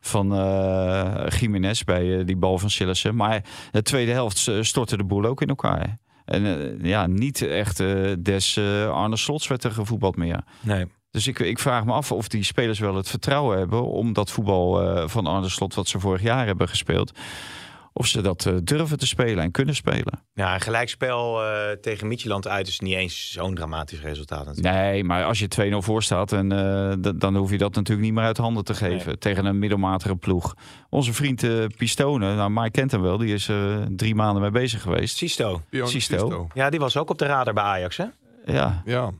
[0.00, 3.16] Van uh, Jiménez bij uh, die bal van Sillissen.
[3.16, 5.98] Maar de tweede helft stortte de boel ook in elkaar.
[6.24, 7.76] En ja, niet echt
[8.18, 8.58] des
[8.90, 10.44] Arne Slots werd er gevoetbald meer.
[10.60, 10.86] Nee.
[11.10, 14.30] Dus ik, ik vraag me af of die spelers wel het vertrouwen hebben om dat
[14.30, 17.12] voetbal van Arne Slot wat ze vorig jaar hebben gespeeld.
[17.92, 20.24] Of ze dat uh, durven te spelen en kunnen spelen.
[20.32, 24.46] Ja, een gelijkspel uh, tegen Midtjylland uit is niet eens zo'n dramatisch resultaat.
[24.46, 24.74] Natuurlijk.
[24.74, 28.14] Nee, maar als je 2-0 voor staat, en, uh, dan hoef je dat natuurlijk niet
[28.14, 29.06] meer uit handen te geven.
[29.06, 29.18] Nee.
[29.18, 30.54] Tegen een middelmatige ploeg.
[30.88, 34.50] Onze vriend uh, Pistone, nou Mike kent hem wel, die is er drie maanden mee
[34.50, 35.16] bezig geweest.
[35.16, 35.62] Sisto.
[35.70, 36.48] Sisto.
[36.54, 38.06] Ja, die was ook op de radar bij Ajax, hè?
[38.46, 38.82] Ja.
[38.84, 39.10] Ja.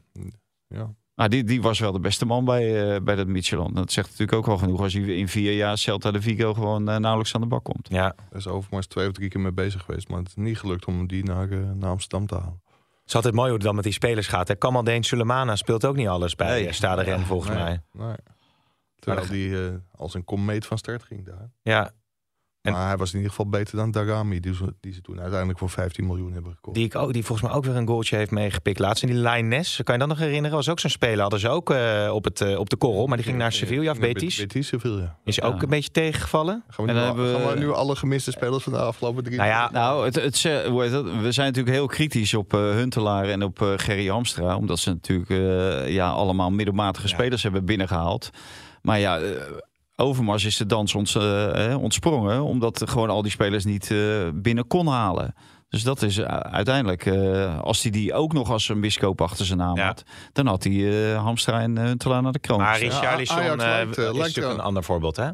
[0.68, 0.94] ja.
[1.14, 3.74] Maar die, die was wel de beste man bij, uh, bij dat Michelin.
[3.74, 6.90] Dat zegt natuurlijk ook wel genoeg als hij in vier jaar Celta de Vigo gewoon
[6.90, 7.88] uh, nauwelijks aan de bak komt.
[7.90, 8.14] Ja.
[8.30, 10.08] Daar is Overmars twee of drie keer mee bezig geweest.
[10.08, 12.60] Maar het is niet gelukt om die naar, uh, naar Amsterdam te halen.
[12.64, 14.48] Het is altijd mooi hoe het dan met die spelers gaat.
[14.48, 14.54] Hè?
[14.54, 16.72] Kamaldeen Sulemana speelt ook niet alles bij nee.
[16.72, 17.82] Stade Ren, volgens nee, mij.
[17.92, 18.16] Nee.
[18.98, 21.50] Terwijl die uh, als een komeet van start ging daar.
[21.62, 21.92] Ja.
[22.62, 22.72] En...
[22.72, 25.58] Maar hij was in ieder geval beter dan Dagami, die ze, die ze toen uiteindelijk
[25.58, 26.76] voor 15 miljoen hebben gekocht.
[26.76, 29.02] Die, ik ook, die volgens mij ook weer een goaltje heeft meegepikt laatst.
[29.02, 30.56] En die Lines, kan je dat nog herinneren?
[30.56, 31.20] Was ook zo'n speler.
[31.20, 33.90] Hadden ze ook uh, op, het, uh, op de korrel, maar die ging naar Sevilla
[33.90, 34.36] of Betis.
[34.36, 35.16] Betis, Sevilla.
[35.24, 36.64] Is ook een beetje tegengevallen.
[36.68, 37.38] Gaan we, nu, al, we...
[37.38, 40.42] gaan we nu alle gemiste spelers van de afgelopen drie nou ja, nou, het, het,
[40.42, 44.56] we zijn natuurlijk heel kritisch op uh, Huntelaar en op uh, Gerry Hamstra.
[44.56, 47.14] Omdat ze natuurlijk uh, ja, allemaal middelmatige ja.
[47.14, 48.30] spelers hebben binnengehaald.
[48.82, 49.20] Maar ja...
[49.96, 52.42] Overmars is de dans ons, uh, ontsprongen.
[52.42, 55.34] Omdat gewoon al die spelers niet uh, binnen kon halen.
[55.68, 59.46] Dus dat is eh, uiteindelijk, eh, als hij die ook nog als een biskoop achter
[59.46, 59.86] zijn naam Ja.
[59.86, 60.02] had,
[60.32, 62.58] dan had hij eh Hamstra en uh, Huntelaar naar de kroon.
[62.58, 62.78] Maar.
[62.78, 65.28] Richarlison eh, lijkt, eh, is natuurlijk wel- een ander voorbeeld, hè?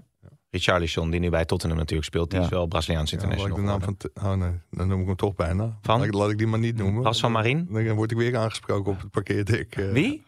[0.51, 2.44] Richarlison, die nu bij Tottenham natuurlijk speelt, die Ja.
[2.44, 3.61] is wel Braziliaans Ja, ik international.
[3.64, 3.97] de naam van...
[3.97, 5.79] te- Oh nee, dan noem ik hem toch bijna.
[5.83, 5.99] Van?
[5.99, 7.03] Laat, ik, laat ik die maar niet noemen.
[7.05, 7.68] Ras van Marin?
[7.71, 9.77] Dan word ik weer aangesproken op het parkeerdek.
[9.77, 9.90] eh.
[9.92, 10.23] Wie?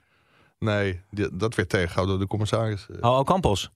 [0.59, 2.87] Nee, die- dat werd tegengehouden door de commissaris.
[3.01, 3.71] Eh, Oh, Ocampos.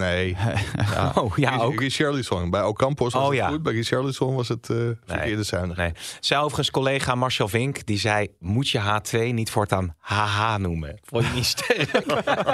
[0.00, 0.36] Nee,
[1.18, 1.80] Oh, ja, ook.
[1.80, 2.50] Richarlison.
[2.50, 3.48] Bij Ocampos was Oh, het ja.
[3.48, 5.76] goed, bij Richarlison was het eh verkeerde zuinig.
[5.76, 5.92] Nee.
[6.20, 8.28] Zei overigens collega Marcel Vink, die zei...
[8.38, 10.98] moet je H2 niet voortaan HH noemen?
[11.02, 11.90] Vond je niet sterk?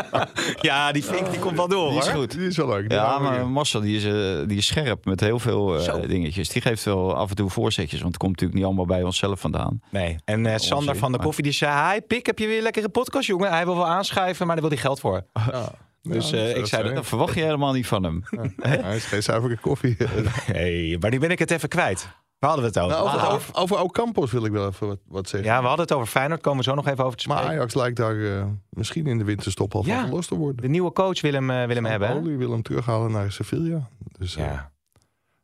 [0.68, 2.14] ja, die Vink die komt wel door, Die is hoor.
[2.20, 2.30] goed.
[2.30, 2.88] Die is wel leuk.
[2.88, 3.48] die Ja, maar.
[3.48, 6.48] Marcel die is, eh, die is scherp met heel veel eh, dingetjes.
[6.48, 9.40] Die geeft wel af en toe voorzetjes, want het komt natuurlijk niet allemaal bij onszelf
[9.40, 9.80] vandaan.
[9.90, 10.16] Nee.
[10.24, 11.92] En eh, Sander van de maar- Koffie die zei...
[11.92, 13.50] Hi, Pik, heb je weer een lekkere podcast, jongen?
[13.50, 15.22] Hij wil wel aanschuiven, maar daar wil hij geld voor.
[15.52, 15.70] Ja.
[16.08, 16.94] Dus, Ja, eh, ik zei.
[16.94, 18.22] Dat verwacht je helemaal niet van hem.
[18.60, 19.96] Hij is geen zuivere koffie.
[20.52, 22.08] hey, maar nu ben ik het even kwijt.
[22.38, 22.96] Waar hadden we het over?
[23.04, 23.34] Nou, over, Ah.
[23.34, 25.50] over, over Ocampos wil ik wel even wat, wat zeggen.
[25.50, 26.40] Ja, we hadden het over Feyenoord.
[26.40, 27.58] Komen we zo nog even over te Maar spreken.
[27.58, 29.94] Ajax lijkt daar eh, misschien in de winterstop al Ja.
[29.98, 30.62] van verlost te worden.
[30.62, 32.08] De nieuwe coach wil hem, eh, wil hem hebben?
[32.08, 33.88] Pauli wil hem terughalen naar Sevilla.
[34.18, 34.60] Dus eh,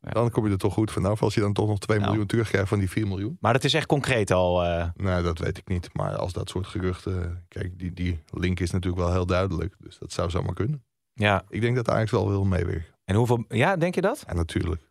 [0.03, 0.11] Ja.
[0.11, 2.09] dan kom je er toch goed vanaf als je dan toch nog 2 Nou.
[2.11, 3.37] miljoen terugkrijgt van die 4 miljoen.
[3.41, 4.65] Maar dat is echt concreet al.
[4.65, 5.91] eh, Nee, dat weet ik niet.
[5.93, 7.45] Maar als dat soort geruchten...
[7.49, 9.75] Kijk, die, die link is natuurlijk wel heel duidelijk.
[9.79, 10.85] Dus dat zou zomaar kunnen.
[11.15, 11.45] ja.
[11.49, 12.95] Ik denk dat Ajax wel wil meewerken.
[13.05, 13.45] En hoeveel...
[13.49, 14.25] Ja, denk je dat?
[14.35, 14.83] Natuurlijk.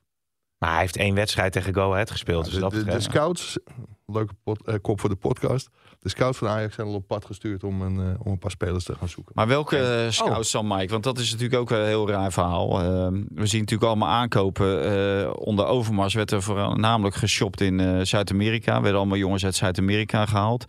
[0.61, 2.45] Maar hij heeft één wedstrijd tegen Go Ahead gespeeld.
[2.45, 3.57] dus de, dat de, de scouts,
[4.05, 5.69] leuke pot- eh, kop voor de podcast.
[5.99, 8.51] De scouts van Ajax zijn al op pad gestuurd om een, eh, om een paar
[8.51, 9.31] spelers te gaan zoeken.
[9.35, 10.91] Maar welke eh, scouts dan, Mike?
[10.91, 12.69] Want dat is natuurlijk ook een heel raar verhaal.
[13.11, 14.83] We zien natuurlijk allemaal aankopen.
[15.23, 18.75] eh, onder Overmars werd er voornamelijk geshopt in eh, Zuid-Amerika.
[18.75, 20.65] Er werden allemaal jongens uit Zuid-Amerika gehaald.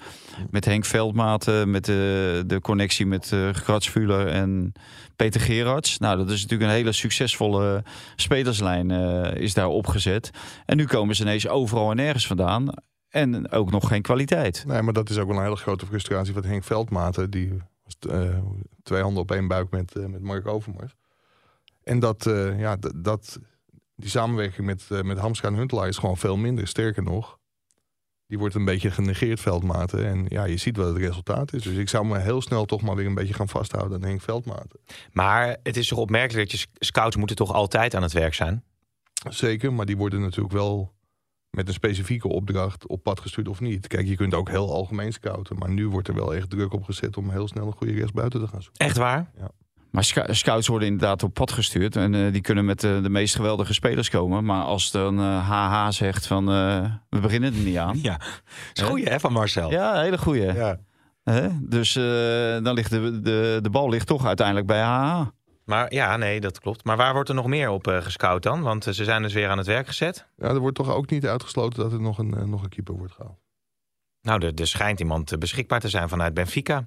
[0.50, 4.72] Met Henk Veldmaten, met de, de connectie met eh Gratsvuler en
[5.22, 5.98] Peter Gerards.
[5.98, 7.85] Nou, dat is natuurlijk een hele succesvolle
[8.16, 10.30] spelerslijn eh, is daar opgezet.
[10.66, 12.72] En nu komen ze ineens overal en nergens vandaan.
[13.08, 14.64] En ook nog geen kwaliteit.
[14.66, 17.30] Nee, maar dat is ook een hele grote frustratie van Henk Veldmaten.
[17.30, 17.52] Die
[17.85, 18.37] was eh,
[18.82, 20.94] twee handen op één buik met, eh, met Mark Overmars.
[21.82, 23.38] En dat, ja, dat,
[23.96, 26.66] die samenwerking met, met Hamstra en Huntelaar is gewoon veel minder.
[26.66, 27.38] Sterker nog,
[28.33, 30.07] die wordt een beetje genegeerd, Veldmaten.
[30.07, 31.62] En ja, je ziet wat het resultaat is.
[31.62, 34.21] Dus ik zou me heel snel toch maar weer een beetje gaan vasthouden aan Henk
[34.21, 34.81] Veldmaten.
[35.11, 38.35] Maar het is toch opmerkelijk dat je sc- scouts moeten toch altijd aan het werk
[38.35, 38.64] zijn?
[39.29, 40.92] Zeker, maar die worden natuurlijk wel
[41.51, 43.87] met een specifieke opdracht op pad gestuurd of niet.
[43.87, 45.59] Kijk, je kunt ook heel algemeen scouten.
[45.59, 48.40] Maar nu wordt er wel echt druk op gezet om heel snel een goede rechtsbuiten
[48.40, 48.87] te gaan zoeken.
[48.87, 49.31] Echt waar?
[49.92, 51.96] Maar sc- scouts worden inderdaad op pad gestuurd.
[51.96, 54.44] En eh, die kunnen met eh, de meest geweldige spelers komen.
[54.44, 57.98] Maar als dan eh HH zegt van eh, we beginnen er niet aan.
[58.02, 58.20] Ja.
[58.72, 59.70] is goeie hè, van Marcel?
[59.70, 60.52] Ja, hele goeie.
[60.52, 60.78] Ja.
[61.24, 61.48] Hè?
[61.61, 62.02] Dus eh,
[62.64, 65.22] dan ligt de, de, de bal ligt toch uiteindelijk bij HH.
[65.64, 66.85] Maar ja, nee, dat klopt.
[66.85, 68.62] Maar waar wordt er nog meer op eh, gescout dan?
[68.62, 70.26] Want eh, ze zijn dus weer aan het werk gezet.
[70.37, 72.94] Ja, er wordt toch ook niet uitgesloten dat er nog een, eh, nog een keeper
[72.94, 73.38] wordt gehaald.
[74.22, 76.87] Nou, er, er schijnt iemand eh, beschikbaar te zijn vanuit Benfica.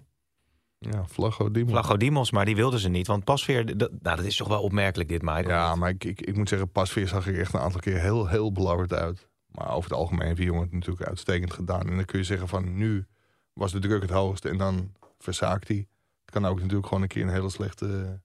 [0.79, 1.71] Ja, Vlago Dimos.
[1.71, 3.07] Vlago Dimos, maar die wilden ze niet.
[3.07, 5.47] Want Pasveer, dat, nou, dat is toch wel opmerkelijk dit, Mike?
[5.47, 8.27] Ja, maar ik, ik, ik moet zeggen, Pasveer zag er echt een aantal keer heel,
[8.27, 9.27] heel belabberd uit.
[9.47, 11.89] Maar over het algemeen heeft die jongen het natuurlijk uitstekend gedaan.
[11.89, 13.05] En dan kun je zeggen van nu
[13.53, 15.87] was de druk het hoogst en dan verzaakt hij.
[16.25, 18.19] Het kan ook natuurlijk gewoon een keer een hele slechte,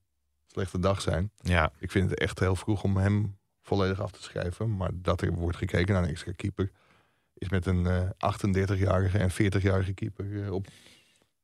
[0.46, 1.30] slechte dag zijn.
[1.36, 1.72] Ja.
[1.78, 4.76] Ik vind het echt heel vroeg om hem volledig af te schrijven.
[4.76, 6.70] Maar dat er wordt gekeken naar een extra keeper...
[7.34, 10.66] is met een eh 38-jarige en 40-jarige keeper eh, op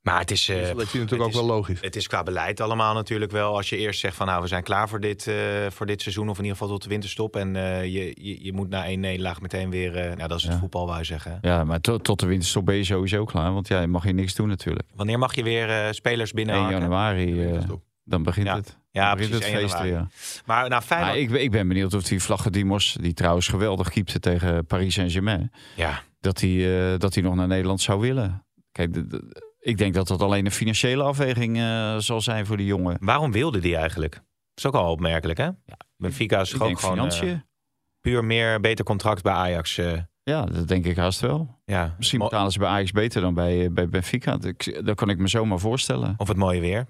[0.07, 1.79] Maar het is, eh, de selectie het natuurlijk ook is- wel logisch.
[1.81, 3.57] Het is qua beleid allemaal natuurlijk wel.
[3.57, 5.35] Als je eerst zegt van nou, we zijn klaar voor dit, eh,
[5.71, 6.29] voor dit seizoen.
[6.29, 7.37] Of in ieder geval tot de winterstop.
[7.37, 9.97] En eh, je, je, je moet na één nederlaag meteen weer...
[9.97, 10.59] eh, nou, dat is het Ja.
[10.59, 11.39] voetbal, wou je zeggen.
[11.41, 13.53] Ja, maar tot, tot de winterstop ben je sowieso klaar.
[13.53, 14.89] Want ja, je mag hier niks doen natuurlijk.
[14.95, 17.83] Wanneer mag je weer eh, spelers 1 binnen januari, eh, Winterstop.
[18.05, 18.55] dan begint Ja.
[18.55, 18.79] het.
[18.91, 20.07] Ja, Dan begint precies, het 1 feest januari.
[20.09, 20.43] weer.
[20.47, 21.13] Maar nou, Feyenoord...
[21.13, 24.67] Maar ik, ben- ik ben benieuwd of die Vlagge Dimos, die trouwens geweldig keepte tegen
[24.67, 28.45] Paris Saint-Germain, Ja, dat hij eh, dat hij nog naar Nederland zou willen.
[28.73, 32.57] Kijk, de- de- ik denk dat dat alleen een financiële afweging eh, zal zijn voor
[32.57, 32.97] die jongen.
[33.01, 34.13] waarom wilde die eigenlijk?
[34.15, 34.23] Dat
[34.55, 35.49] is ook al opmerkelijk, hè?
[35.97, 37.45] Benfica is gewoon eh, financiën.
[38.01, 39.79] puur meer, beter contract bij Ajax.
[39.79, 41.61] eh, Ja, dat denk ik haast wel.
[41.65, 41.95] ja.
[41.99, 44.37] Misschien betalen ze bij Ajax beter dan bij, eh, bij Benfica.
[44.37, 46.15] Dat, dat kan ik me zomaar voorstellen.
[46.17, 46.87] Of het mooie weer.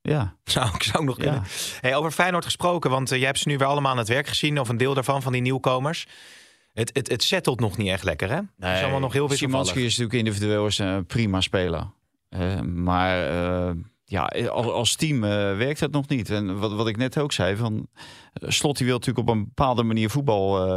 [0.00, 1.22] Ja, Zou ik zou nog Ja.
[1.22, 1.42] kunnen.
[1.80, 4.26] Hey, over Feyenoord gesproken, want eh, jij hebt ze nu weer allemaal aan het werk
[4.26, 4.60] gezien.
[4.60, 6.06] Of een deel daarvan, van die nieuwkomers.
[6.72, 8.34] Het, het, het settelt nog niet echt lekker, hè?
[8.58, 9.74] Het is allemaal nog heel Simanski wisselvallig.
[9.92, 11.86] is natuurlijk individueel is, een prima speler.
[12.28, 13.74] Eh, maar eh,
[14.04, 16.30] ja, als, als team eh, werkt het nog niet.
[16.30, 17.86] En wat, wat ik net ook zei, van
[18.34, 20.68] Slot die wil natuurlijk op een bepaalde manier voetbal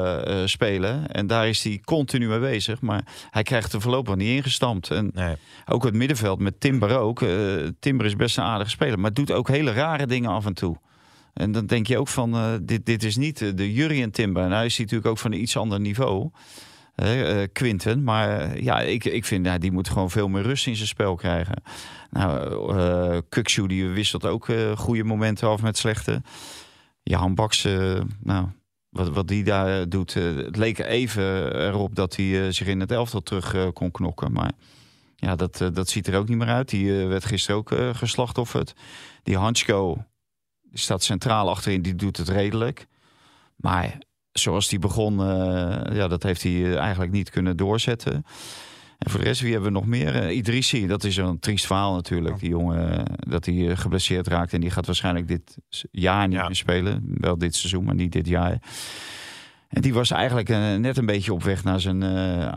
[0.47, 1.07] spelen.
[1.07, 2.81] En daar is hij continu mee bezig.
[2.81, 4.91] Maar hij krijgt er voorlopig niet ingestampt.
[4.91, 5.35] En Nee.
[5.65, 7.25] ook het middenveld met Timber ook.
[7.79, 10.77] Timber is best een aardige speler, maar doet ook hele rare dingen af en toe.
[11.33, 14.43] En dan denk je ook van, dit, dit is niet de Jurien Timber.
[14.43, 16.29] En hij is natuurlijk ook van een iets ander niveau.
[17.01, 18.03] Eh, Quinten.
[18.03, 20.87] Maar eh, ja, ik, ik vind nou, die moet gewoon veel meer rust in zijn
[20.87, 21.63] spel krijgen.
[22.09, 26.21] Nou, Kukshoe, die wisselt ook goede momenten af met slechte.
[27.03, 27.67] Jan Baks,
[28.19, 28.47] nou,
[28.89, 30.13] wat, wat die daar doet.
[30.13, 34.31] het leek even erop dat hij zich in het elftal terug kon knokken.
[34.31, 34.51] Maar
[35.15, 36.69] ja, dat, dat ziet er ook niet meer uit.
[36.69, 38.73] Die werd gisteren ook geslachtofferd.
[39.23, 40.05] Die Hansko
[40.73, 42.87] staat centraal achterin, die doet het redelijk.
[43.55, 43.97] Maar
[44.31, 48.13] zoals die begon, eh, ja, dat heeft hij eh, eigenlijk niet kunnen doorzetten.
[48.97, 50.15] En voor de rest, wie hebben we nog meer?
[50.15, 52.39] Eh, Idrissi, dat is een triest verhaal natuurlijk.
[52.39, 54.53] Die jongen, dat hij geblesseerd raakt.
[54.53, 55.57] En die gaat waarschijnlijk dit
[55.91, 56.45] jaar niet Ja.
[56.45, 57.03] meer spelen.
[57.07, 58.61] Wel dit seizoen, maar niet dit jaar.
[59.67, 60.47] En die was eigenlijk
[60.79, 62.03] net een beetje op weg naar zijn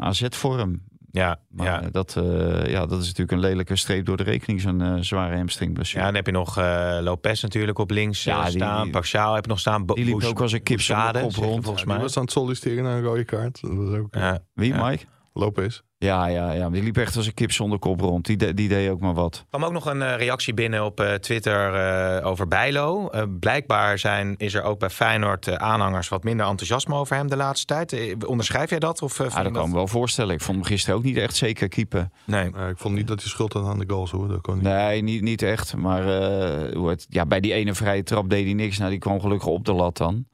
[0.03, 0.83] AZ-vorm.
[1.15, 1.83] Ja, Maar ja.
[1.83, 4.95] eh, dat, eh, ja, dat is natuurlijk een lelijke streep door de rekening, zo'n eh,
[5.01, 5.99] zware hamstringblessure.
[6.01, 8.83] Ja, dan heb je nog eh, Lopez natuurlijk op links Ja, die- staan.
[8.83, 9.87] die- Pashao heb je nog staan.
[9.87, 11.35] Bo- Die liep ook als een kip je rond.
[11.65, 12.03] volgens Die mij.
[12.03, 13.61] was aan het solliciteren naar een rode kaart.
[13.61, 14.39] Dat was ook Ja.
[14.55, 14.89] Wie, Ja.
[14.89, 15.05] Mike?
[15.39, 15.81] Lopez.
[15.99, 16.71] Ja, ja, ja.
[16.71, 18.25] Die liep echt als een kip zonder kop rond.
[18.27, 19.37] Die, de- die deed ook maar wat.
[19.37, 23.09] Er kwam ook nog een eh, reactie binnen op eh, Twitter eh, over Bijlo.
[23.09, 27.29] Eh, blijkbaar zijn, is er ook bij Feyenoord eh, aanhangers wat minder enthousiasme over hem
[27.29, 28.17] de laatste tijd.
[28.27, 29.03] Onderschrijf jij dat?
[29.03, 30.35] Of, vind Ja, je dat kan ik me wel voorstellen.
[30.35, 32.09] Ik vond hem gisteren ook niet echt zeker keeper.
[32.25, 32.47] Nee.
[32.47, 34.29] Ik vond niet dat hij schuld had aan de goals hoor.
[34.29, 34.63] Dat kon niet.
[34.63, 35.77] Nee, niet, niet echt.
[35.77, 38.79] Maar eh, hoe het, ja, bij die ene vrije trap deed hij niks.
[38.79, 40.27] Nou, die kwam gelukkig op de lat dan.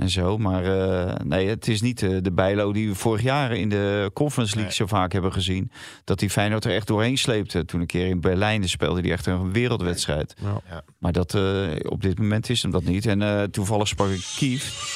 [0.00, 0.38] En zo.
[0.38, 4.10] Maar eh, nee, het is niet eh, de bijlo die we vorig jaar in de
[4.14, 5.70] Conference League zo vaak hebben gezien.
[6.04, 7.64] Dat die Feyenoord er echt doorheen sleepte.
[7.64, 10.34] Toen een keer in Berlijn speelde hij echt een wereldwedstrijd.
[10.42, 10.60] Ja.
[10.70, 10.82] Ja.
[10.98, 13.06] Maar dat, eh, op dit moment is hem dat niet.
[13.06, 14.94] En eh, toevallig sprak ik Kief.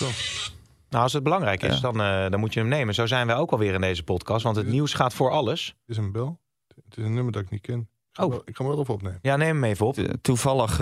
[0.91, 1.81] Nou, als het belangrijk is, Ja.
[1.81, 2.95] dan, eh, dan moet je hem nemen.
[2.95, 4.43] Zo zijn wij ook alweer in deze podcast.
[4.45, 5.67] Want het nieuws gaat voor alles.
[5.67, 6.41] Het is een bel.
[6.85, 7.79] Het is een nummer dat ik niet ken.
[7.81, 8.31] Ik ga, Oh.
[8.31, 9.19] wel, ik ga hem wel even opnemen.
[9.23, 9.95] Ja, neem hem even op.
[9.95, 10.79] To- Toevallig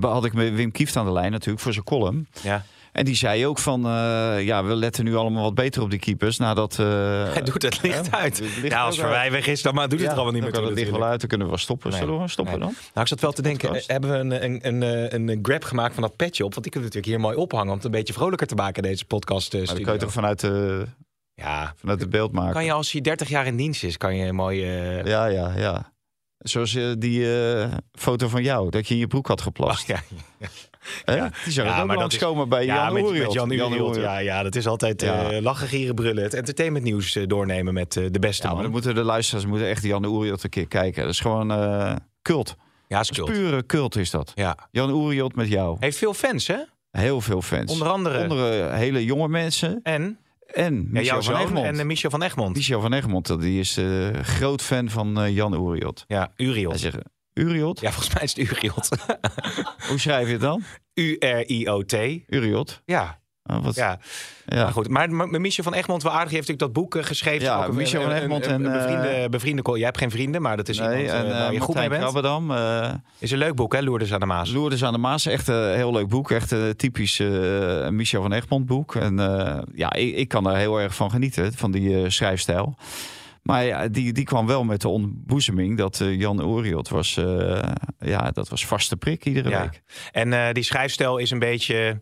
[0.00, 2.26] had ik met Wim Kieft aan de lijn natuurlijk voor zijn column.
[2.42, 2.64] Ja.
[2.92, 5.98] En die zei ook van, eh, ja, we letten nu allemaal wat beter op die
[5.98, 6.36] keepers.
[6.38, 6.86] Nadat, eh,
[7.32, 8.38] Hij doet het licht uit.
[8.38, 10.52] Het licht Ja, als weg is, dan maar doet het Ja, er allemaal niet meer
[10.52, 10.68] dan toe.
[10.70, 11.90] kan het licht wel uit, dan kunnen we wel stoppen.
[11.90, 11.98] Nee.
[12.00, 12.64] Zullen we stoppen Nee.
[12.64, 12.74] dan?
[12.78, 13.86] Nou, ik zat wel te denken, Podcast.
[13.88, 14.82] eh, hebben we een, een,
[15.14, 16.50] een, een, grab gemaakt van dat petje op?
[16.54, 18.82] Want die kunnen we natuurlijk hier mooi ophangen om het een beetje vrolijker te maken,
[18.82, 19.54] deze podcast.
[19.54, 19.84] eh, Maar dan studio.
[19.84, 20.86] kan je toch vanuit, de
[21.34, 22.52] Ja, vanuit het beeld maken.
[22.52, 24.64] kan je als je 30 jaar in dienst is, kan je een mooie...
[24.66, 25.91] eh, Ja, ja, ja.
[26.42, 29.86] Zoals eh, die eh, foto van jou, dat je in je broek had geplast.
[29.92, 30.02] ja,
[31.04, 31.14] Hè?
[31.14, 31.30] ja.
[31.44, 33.88] Die zou Ja, ook is- bij ja, Jan met, Jan Uriot.
[33.88, 33.96] Oeriot.
[33.96, 35.30] Ja, ja, dat is altijd Ja.
[35.30, 36.22] eh, lachen, gieren, brullen.
[36.22, 39.82] Het entertainmentnieuws eh, doornemen met de beste Ja, maar dan moeten de luisteraars moeten echt
[39.82, 41.02] Jan Oeriot een keer kijken.
[41.02, 41.48] Dat is gewoon
[42.22, 42.56] cult.
[42.88, 43.38] Ja, is Dat is cult.
[43.38, 44.32] pure cult is dat.
[44.34, 44.56] Ja.
[44.70, 45.76] Jan Oeriot met jou.
[45.80, 46.56] Heeft veel fans, hè?
[46.90, 47.72] Heel veel fans.
[47.72, 48.22] Onder andere.
[48.22, 49.80] Onder, hele jonge mensen.
[49.82, 50.18] En
[50.52, 51.66] En Michel van Egmond.
[51.66, 52.56] en eh, Michel van Egmond.
[52.56, 56.04] Michel van Egmond, die is eh, groot fan van eh, Jan Oeriot.
[56.08, 56.80] Ja, Hij Uriot.
[56.80, 56.96] zegt,
[57.34, 57.80] Uriot?
[57.80, 58.88] Ja, volgens mij is het Uriot.
[59.88, 60.62] Hoe schrijf je het dan?
[60.94, 61.92] U-R-I-O-T.
[62.26, 62.82] Uriot?
[62.84, 63.98] Ja, Wat, ja.
[64.46, 64.62] ja.
[64.62, 64.88] Maar goed.
[64.88, 67.44] Maar, Michel van Egmond, wel aardig, heeft natuurlijk dat boek eh, geschreven.
[67.44, 69.62] Ja, Ook Michel van een- Egmond een- en, bevriende, eh, bevriende...
[69.72, 71.88] Jij hebt geen vrienden, maar dat is Nee, iemand en eh, waar je goed mee
[71.88, 72.00] bent.
[72.02, 72.52] Krabbedam.
[73.18, 74.50] Is een leuk boek, hè, Lourdes aan de Maas.
[74.52, 76.30] Lourdes aan de Maas, echt een heel leuk boek.
[76.30, 77.18] Echt een typisch
[77.90, 78.94] Michel van Egmond boek.
[78.94, 79.16] En
[79.74, 82.76] ja, ik, ik kan daar heel erg van genieten, van die schrijfstijl.
[83.42, 87.14] Maar ja, die, die kwam wel met de ontboezeming dat Jan Oriot was,
[87.98, 89.60] ja, dat was vaste prik iedere Ja.
[89.60, 89.82] week.
[90.12, 92.00] En die schrijfstijl is een beetje...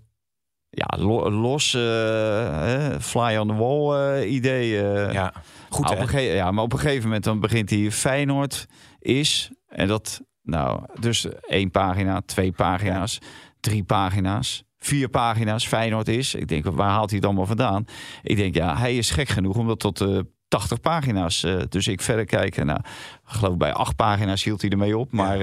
[0.71, 4.83] Ja, lo- los, eh, eh, fly on the wall eh, idee.
[4.83, 5.13] eh.
[5.13, 5.33] Ja,
[5.69, 8.67] goed op een gege- ja, maar op een gegeven moment dan begint hij Feyenoord
[8.99, 9.51] is.
[9.69, 13.19] En dat, nou, dus één pagina, twee pagina's,
[13.61, 15.67] drie pagina's, vier pagina's.
[15.67, 16.35] Feyenoord is.
[16.35, 17.85] Ik denk, waar haalt hij het allemaal vandaan?
[18.23, 20.19] Ik denk, ja, hij is gek genoeg om dat tot eh
[20.51, 21.43] 80 pagina's.
[21.43, 22.67] eh, dus ik verder kijken.
[22.67, 25.13] Nou, ik geloof bij acht pagina's hield hij ermee op.
[25.13, 25.39] Maar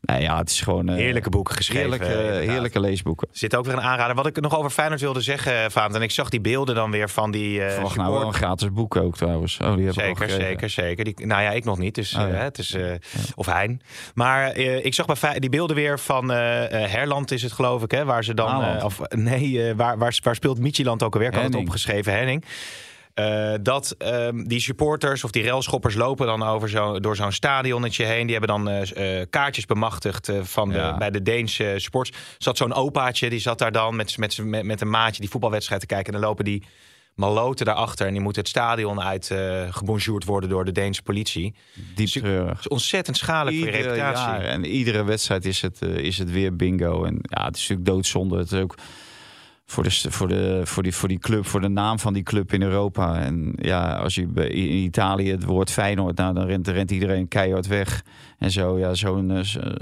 [0.00, 2.00] nou ja, het is gewoon eh, Heerlijke boeken geschreven.
[2.00, 3.28] heerlijke, heerlijke leesboeken.
[3.30, 4.14] Zit ook weer een aanrader.
[4.14, 5.94] Wat ik nog over Feyenoord wilde zeggen, Vaant.
[5.94, 8.96] En ik zag die beelden dan weer van die Verwacht nou wel een gratis boek
[8.96, 9.58] ook trouwens.
[9.62, 11.04] Oh, die Zeker, zeker, zeker.
[11.04, 11.94] Die, nou ja, ik nog niet.
[11.94, 12.34] Dus, Oh, ja.
[12.34, 12.76] het is,
[13.34, 13.80] Of Hein.
[14.14, 17.90] Maar ik zag bij die beelden weer van Herland is het geloof ik.
[17.90, 18.82] Hè, waar ze dan...
[18.82, 21.28] Of, nee, waar, waar, waar speelt Michieland ook alweer?
[21.28, 22.44] Ik had het opgeschreven, Henning.
[23.14, 28.04] Eh, dat ehm, die supporters of die railschoppers lopen dan over zo, door zo'n stadionnetje
[28.04, 28.26] heen.
[28.26, 32.12] Die hebben dan eh, eh, kaartjes bemachtigd van de, bij de Deense sports.
[32.38, 35.80] Zat zo'n opaatje, die zat daar dan met, met, met, met een maatje die voetbalwedstrijd
[35.80, 36.14] te kijken.
[36.14, 36.64] En dan lopen die
[37.14, 38.06] maloten daarachter.
[38.06, 41.54] En die moeten het stadion uit eh gebonjourd worden door de Deense politie.
[41.94, 42.58] Diep treurig.
[42.58, 44.46] Is ontzettend schadelijk voor je reputatie.
[44.46, 47.04] en iedere wedstrijd is het, is het weer bingo.
[47.04, 48.38] En ja, het is natuurlijk doodzonde.
[48.38, 48.74] Het is ook
[49.72, 52.52] voor, de, voor, de, voor, die, voor die club, voor de naam van die club
[52.52, 53.20] in Europa.
[53.20, 57.66] En ja, als je in Italië het woord Feyenoord, nou, dan rent, rent iedereen keihard
[57.66, 58.04] weg.
[58.38, 59.74] En zo, ja, zo'n eh,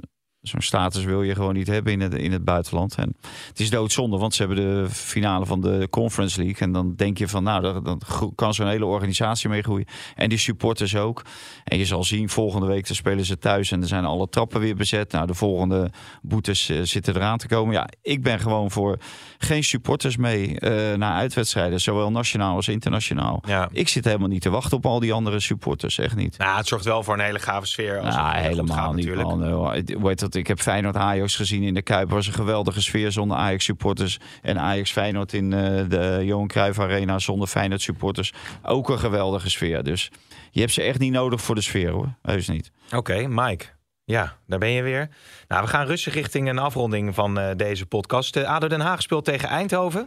[0.43, 2.95] Zo'n status wil je gewoon niet hebben in het, in het buitenland.
[2.95, 3.17] En
[3.49, 6.61] het is doodzonde, want ze hebben de finale van de Conference League.
[6.61, 8.01] En dan denk je van, nou, dan,
[8.35, 9.87] kan zo'n hele organisatie mee groeien.
[10.15, 11.23] En die supporters ook.
[11.65, 14.61] En je zal zien, volgende week dan spelen ze thuis en er zijn alle trappen
[14.61, 15.13] weer bezet.
[15.13, 15.91] Nou, de volgende
[16.23, 17.75] boetes eh, zitten eraan te komen.
[17.75, 18.99] Ja, ik ben gewoon voor
[19.39, 21.81] geen supporters mee eh, naar uitwedstrijden.
[21.81, 23.43] Zowel nationaal als internationaal.
[23.47, 23.69] Ja.
[23.73, 26.39] Ik zit helemaal niet te wachten op al die andere supporters, echt niet.
[26.39, 28.01] Nou, het zorgt wel voor een hele gave sfeer.
[28.01, 29.07] Als Nou, het, helemaal gaat, niet.
[29.07, 29.29] natuurlijk.
[29.29, 29.45] Man.
[29.45, 30.30] Eh, Hoe heet dat?
[30.35, 32.11] Ik heb Feyenoord Ajax gezien in de Kuip.
[32.11, 34.19] was een geweldige sfeer zonder Ajax supporters.
[34.43, 38.33] En Ajax Feyenoord in eh, de Johan Cruijff Arena zonder Feyenoord supporters.
[38.63, 39.83] Ook een geweldige sfeer.
[39.83, 40.11] Dus
[40.51, 42.15] je hebt ze echt niet nodig voor de sfeer hoor.
[42.23, 42.71] Heus niet.
[42.95, 43.65] Oké, Mike.
[44.05, 45.09] Ja, daar ben je weer.
[45.49, 48.37] Nou, we gaan rustig richting een afronding van eh, deze podcast.
[48.37, 50.07] Uh, ADO Den Haag speelt tegen Eindhoven.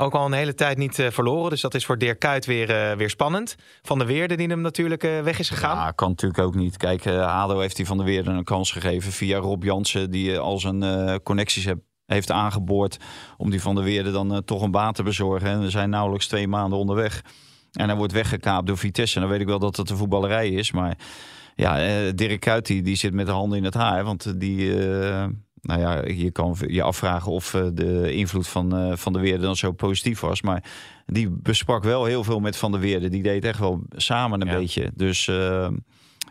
[0.00, 1.50] Ook al een hele tijd niet eh, verloren.
[1.50, 3.56] Dus dat is voor Dirk Kuyt weer, eh, weer spannend.
[3.82, 5.76] Van de Weerde die hem natuurlijk eh, weg is gegaan.
[5.76, 6.76] Ja, kan natuurlijk ook niet.
[6.76, 10.10] Kijk, ADO heeft hij van de Weerden een kans gegeven via Rob Jansen.
[10.10, 11.68] Die al zijn connecties
[12.06, 12.96] heeft aangeboord
[13.36, 15.48] om die van de Weerden dan toch een baan te bezorgen.
[15.48, 17.22] En we zijn nauwelijks twee maanden onderweg.
[17.72, 19.14] En hij wordt weggekaapt door Vitesse.
[19.14, 20.72] En dan weet ik wel dat het een voetballerij is.
[20.72, 20.98] Maar
[21.54, 21.74] ja,
[22.12, 24.04] Dirk Kuyt die, die zit met de handen in het haar.
[24.04, 24.74] Want die...
[25.60, 29.42] nou ja, je kan je afvragen of eh, de invloed van, eh, van de Weerde
[29.44, 30.42] dan zo positief was.
[30.42, 30.64] Maar
[31.06, 33.08] die besprak wel heel veel met Van der Weerde.
[33.08, 34.56] Die deed echt wel samen een Ja.
[34.58, 34.90] beetje.
[34.94, 35.68] Dus eh,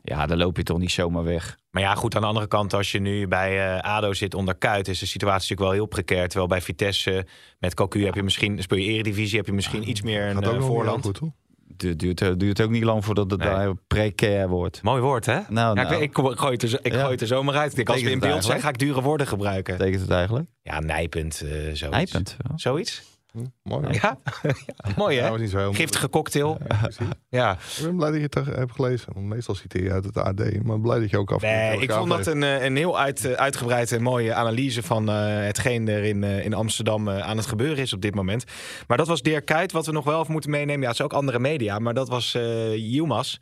[0.03, 1.57] ja, dan loop je toch niet zomaar weg.
[1.71, 4.55] Maar ja, goed, aan de andere kant, als je nu bij eh, ADO zit onder
[4.55, 6.27] Kuyt, is de situatie natuurlijk wel heel precair.
[6.27, 7.25] Terwijl bij Vitesse
[7.59, 10.47] met Cocu heb je misschien, speel je Eredivisie, heb je misschien iets meer een Gaat
[10.47, 11.03] ook voorland.
[11.03, 11.31] heel goed, hoor.
[11.77, 13.49] Het duurt, duurt ook niet lang voordat het Nee.
[13.49, 14.81] daar precair wordt.
[14.83, 15.39] Mooi woord, hè?
[15.49, 15.89] Nou, ja, ik, nou.
[15.89, 16.99] weet- ik, gooi het er, zo- ik Ja.
[16.99, 17.77] gooi het er zomaar uit.
[17.77, 19.77] Ik als we in beeld zijn, ga ik dure woorden gebruiken.
[19.77, 20.49] Betekent het eigenlijk?
[20.61, 21.81] Ja, nijpend, eh zoiets.
[21.89, 22.35] Nijpend.
[22.47, 22.57] ja.
[22.57, 23.03] Zoiets?
[23.35, 23.87] Hm, Mooi.
[23.91, 24.17] Ja?
[24.43, 25.37] ja mooi, hè?
[25.37, 26.57] niet zo heel Giftige cocktail.
[27.29, 27.51] Ja.
[27.77, 29.13] Ik ben blij dat je het hebt gelezen.
[29.13, 30.63] Want meestal citeer je uit het AD.
[30.63, 33.25] Maar blij dat je ook af Nee, ik vond dat een, eh, een heel uit,
[33.25, 37.77] eh, uitgebreid en mooie analyse van eh, hetgeen er in, in Amsterdam aan het gebeuren
[37.77, 38.43] is op dit moment.
[38.87, 39.71] Maar dat was Dirk Kuyt.
[39.71, 42.09] Wat we nog wel even moeten meenemen, ja, het is ook andere media, maar dat
[42.09, 42.31] was
[42.75, 43.37] Yilmaz.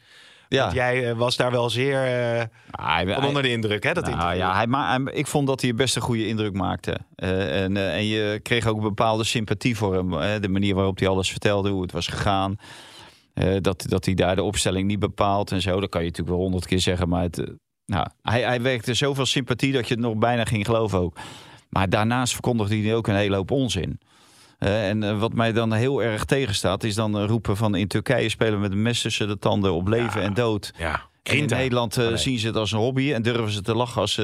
[0.54, 0.62] Ja.
[0.64, 3.94] Want jij eh, was daar wel zeer eh, Ah, hij- onder de indruk, hè?
[3.94, 6.98] Dat Nou ja, hij ma hij- ik vond dat hij best een goede indruk maakte.
[7.16, 10.42] Eh, en, en je kreeg ook een bepaalde sympathie voor hem.
[10.42, 12.56] de manier waarop hij alles vertelde, hoe het was gegaan.
[13.62, 15.80] Dat, dat hij daar de opstelling niet bepaalt en zo.
[15.80, 17.10] Dat kan je natuurlijk wel honderd keer zeggen.
[17.10, 17.44] Maar het,
[17.86, 21.18] nou, hij, hij werkte zoveel sympathie dat je het nog bijna ging geloven ook.
[21.70, 24.00] Maar daarnaast verkondigde hij ook een hele hoop onzin.
[24.64, 27.88] Eh, en eh, wat mij dan heel erg tegenstaat, is dan eh, roepen van in
[27.88, 30.74] Turkije spelen we met een mes tussen de tanden op leven en dood.
[30.78, 31.12] ja.
[31.24, 31.46] En in.
[31.46, 34.24] Nederland zien ze het als een hobby en durven ze te lachen als ze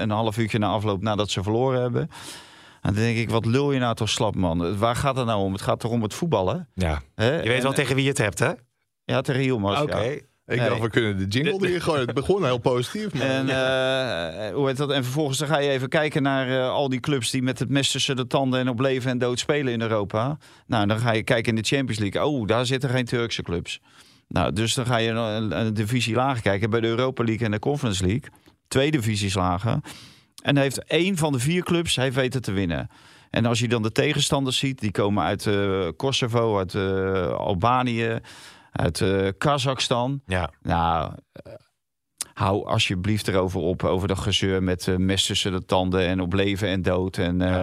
[0.00, 2.00] een half uurtje na afloop nadat ze verloren hebben.
[2.82, 4.78] En dan denk ik, wat lul je nou toch slap, man?
[4.78, 5.52] Waar gaat het nou om?
[5.52, 6.68] Het gaat toch om het voetballen?
[6.74, 7.00] Ja.
[7.16, 8.52] Je weet En- wel tegen wie je het hebt, hè?
[9.04, 9.98] Ja, tegen Yilmaz, Oké.
[9.98, 10.16] ja.
[10.48, 12.06] Ik dacht, we kunnen de jingle erin gooien.
[12.06, 13.14] Het begon heel positief.
[13.14, 14.90] Maar En, eh, hoe heet dat?
[14.90, 17.68] en vervolgens dan ga je even kijken naar eh, al die clubs die met het
[17.68, 20.38] mes tussen de tanden en op leven en dood spelen in Europa.
[20.66, 22.24] Nou, dan ga je kijken in de Champions League.
[22.24, 23.80] Oh, daar zitten geen Turkse clubs.
[24.28, 27.52] Nou, dus dan ga je een, een divisie lager kijken bij de Europa League en
[27.52, 28.30] de Conference League.
[28.68, 29.80] Twee divisies lager.
[30.42, 32.90] En heeft één van de vier clubs, hij weet het te winnen.
[33.30, 36.74] En als je dan de tegenstanders ziet, die komen uit eh, Kosovo, uit
[37.34, 38.20] Albanië,
[38.78, 40.22] uit eh, Kazachstan.
[40.26, 40.50] Ja.
[40.62, 41.52] Nou, eh,
[42.34, 43.84] hou alsjeblieft erover op.
[43.84, 47.16] Over dat gezeur met eh mes tussen de tanden en op leven en dood.
[47.16, 47.62] En eh,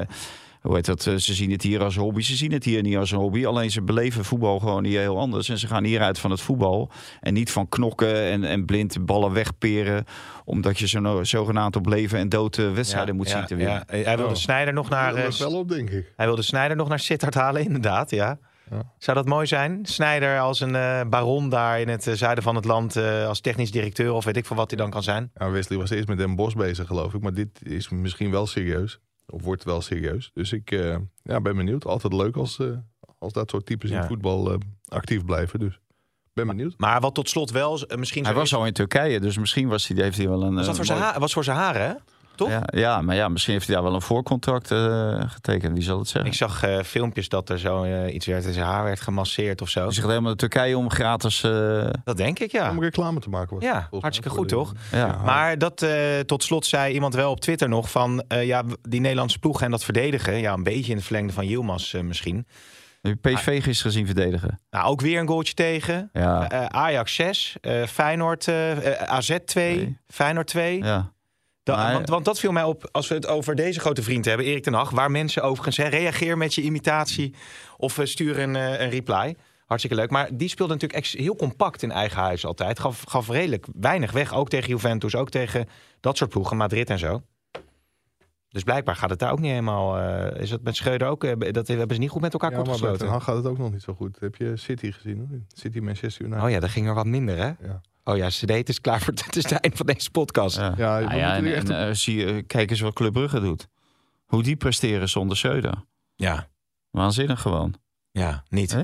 [0.61, 1.01] hoe heet dat?
[1.01, 2.21] ze zien het hier als hobby.
[2.21, 3.45] Ze zien het hier niet als een hobby.
[3.45, 5.49] Alleen ze beleven voetbal gewoon hier heel anders.
[5.49, 6.91] En ze gaan hieruit van het voetbal.
[7.21, 10.05] En niet van knokken en, en blind ballen wegperen.
[10.45, 13.83] Omdat je zo, zogenaamd op leven en dood eh, wedstrijden moet ja, zien te winnen.
[13.87, 13.95] ja.
[13.95, 14.41] Hij wilde Oh.
[14.41, 15.35] Snijder nog naar...
[15.39, 16.13] wel op, denk ik.
[16.15, 18.37] Hij wilde Snijder nog naar Sittard halen, inderdaad, ja.
[18.69, 18.91] Ja.
[18.97, 19.85] Zou dat mooi zijn?
[19.85, 22.95] Snijder als een eh, baron daar in het eh, zuiden van het land...
[22.95, 25.31] eh, als technisch directeur of weet ik veel wat hij dan kan zijn.
[25.35, 27.21] Ja, Wesley was eerst met Den Bos bezig, geloof ik.
[27.21, 28.99] Maar dit is misschien wel serieus.
[29.27, 30.31] Of wordt wel serieus.
[30.33, 31.85] Dus ik eh, ja, ben benieuwd.
[31.85, 32.67] Altijd leuk als, eh,
[33.19, 34.07] als dat soort types in Ja.
[34.07, 34.57] voetbal eh,
[34.87, 35.59] actief blijven.
[35.59, 35.79] Dus
[36.33, 36.73] ben benieuwd.
[36.77, 38.25] Maar wat tot slot wel misschien...
[38.25, 40.55] Hij was is- al in Turkije, dus misschien was hij, heeft hij wel een...
[40.55, 41.93] was dat voor zijn, mooi- ha- was voor zijn haren, hè?
[42.35, 42.49] Toch?
[42.49, 45.73] Ja, ja, maar ja, misschien heeft hij daar wel een voorcontract eh, getekend.
[45.73, 46.31] Wie zal het zeggen?
[46.31, 49.61] Ik zag eh, filmpjes dat er zo eh, iets werd in zijn haar werd gemasseerd
[49.61, 49.83] of zo.
[49.83, 51.43] Hij zegt helemaal de Turkije om gratis...
[51.43, 52.69] eh, Dat denk ik, ja.
[52.69, 53.57] Om reclame te maken.
[53.59, 54.73] Ja, hartstikke goed, de- toch?
[54.91, 55.21] ja.
[55.25, 58.23] Maar dat eh, tot slot zei iemand wel op Twitter nog van...
[58.27, 60.37] eh, ja, die Nederlandse ploeg en dat verdedigen...
[60.37, 62.47] ja, een beetje in het verlengde van Yilmaz eh, misschien.
[63.01, 64.59] Heb je PSV gisteren gezien verdedigen?
[64.69, 66.09] Nou, ook weer een goaltje tegen.
[66.13, 66.49] Ja.
[66.49, 68.47] Eh, Ajax 6, eh, Feyenoord,
[69.05, 69.97] AZ 2, Nee.
[70.07, 70.83] Feyenoord 2.
[70.83, 71.13] ja.
[71.65, 74.25] Da- Maar- want, want dat viel mij op als we het over deze grote vriend
[74.25, 74.89] hebben, Erik ten Hag.
[74.89, 77.33] Waar mensen overigens, hè, reageer met je imitatie
[77.77, 79.35] of eh, stuur een, eh, een reply.
[79.65, 80.09] Hartstikke leuk.
[80.09, 82.79] Maar die speelde natuurlijk heel compact in eigen huis altijd.
[82.79, 84.33] Gaf, gaf redelijk weinig weg.
[84.33, 85.67] Ook tegen Juventus, ook tegen
[85.99, 87.21] dat soort ploegen, Madrid en zo.
[88.49, 89.97] Dus blijkbaar gaat het daar ook niet helemaal...
[89.97, 91.53] eh, is dat met Schreuder ook...
[91.53, 93.07] dat hebben ze niet goed met elkaar Ja, kort gesloten.
[93.07, 94.19] Hag gaat het ook nog niet zo goed.
[94.19, 95.17] Heb je City gezien?
[95.17, 95.39] Hoor?
[95.53, 96.43] City Manchester United.
[96.43, 97.45] Oh ja, dat ging er wat minder, hè?
[97.45, 97.81] Ja.
[98.07, 100.55] Oh ja, CD, het is klaar voor het is het eind van deze podcast.
[100.57, 103.13] Ja, Ja, Nou ja, en, er echt en, eh, zie je, kijk eens wat Club
[103.13, 103.67] Brugge doet.
[104.25, 105.73] Hoe die presteren zonder Schreuder.
[106.15, 106.47] Ja,
[106.89, 107.73] Waanzinnig gewoon.
[108.11, 108.71] ja, niet.
[108.71, 108.83] Hè?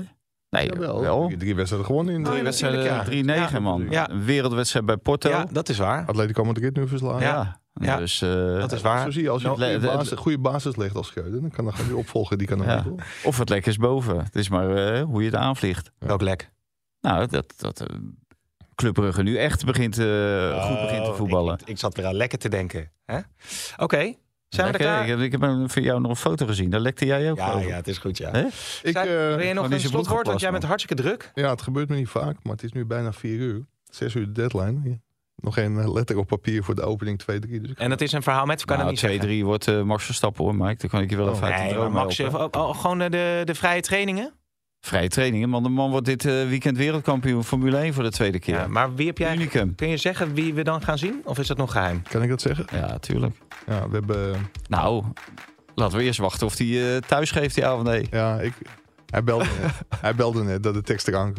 [0.50, 1.26] Nee, wel.
[1.26, 3.48] Drie, drie wedstrijden gewonnen in de Drie Wedstrijden, natuurlijk, ja.
[3.50, 3.86] 3-9 man.
[3.90, 4.10] Ja.
[4.10, 5.28] Een wereldwedstrijd bij Porto.
[5.28, 6.06] Ja, dat is waar.
[6.06, 7.20] Atletico Madrid nu verslagen.
[7.20, 7.60] Ja.
[7.74, 7.96] Ja.
[7.96, 9.04] Dus, eh, Dat is waar.
[9.04, 11.06] Zo zie je, als je Nou, een goede de- de- basis, goede basis legt als
[11.06, 12.84] Schreuder, dan kan dan gaan die opvolger, die kan dan Ja.
[13.24, 14.24] Of het lekker is boven.
[14.24, 15.90] Het is maar eh, hoe je het aanvliegt.
[15.98, 16.50] Welk lek?
[17.00, 17.96] Nou, dat, dat eh,
[18.74, 21.58] Club Brugge nu echt begint, eh, goed begint te Oh, voetballen.
[21.60, 22.90] Ik, ik zat weer aan lekker te denken.
[23.04, 23.18] hè?
[23.76, 24.14] Oké,
[24.48, 25.02] zijn we er klaar?
[25.02, 26.70] Ik, heb- ik heb een- van jou nog een foto gezien.
[26.70, 27.68] Daar lekte jij ook Ja, over.
[27.68, 28.30] ja, het is goed, ja.
[28.30, 28.40] Hè?
[28.42, 28.52] Ik,
[28.82, 30.26] Zijn- eh, wil je nog een slotwoord?
[30.26, 31.30] Want jij bent hartstikke druk.
[31.34, 33.66] ja, het gebeurt me niet vaak, maar het is nu bijna vier uur.
[33.90, 35.00] Zes uur de deadline.
[35.36, 37.60] Nog geen eh, letter op papier voor de opening 2-3.
[37.60, 39.44] Dus En dat is een verhaal met, kan Nou, het niet 2-3 zeggen.
[39.46, 40.76] wordt eh, Max Verstappen hoor, Mike.
[40.80, 41.34] Dan kan ik je wel Oh.
[41.34, 42.54] even uit de Nee, Max, helpen.
[42.60, 44.32] oh, oh, gewoon de, de vrije trainingen?
[44.84, 45.62] Vrije trainingen, man.
[45.62, 48.54] De man wordt dit eh, weekend wereldkampioen Formule 1 voor de tweede keer.
[48.54, 49.34] Ja, maar wie heb jij...
[49.34, 49.74] Unicum.
[49.74, 51.20] Kun je zeggen wie we dan gaan zien?
[51.24, 52.02] Of is dat nog geheim?
[52.02, 52.66] Kan ik dat zeggen?
[52.72, 53.36] Ja, tuurlijk.
[53.66, 54.50] Ja, we hebben...
[54.68, 55.04] Nou,
[55.74, 58.06] laten we eerst wachten of hij eh, thuis geeft, ja of nee.
[58.10, 58.52] Ja, ik,
[59.10, 61.34] hij, belde net, hij belde net dat de tekst kwam.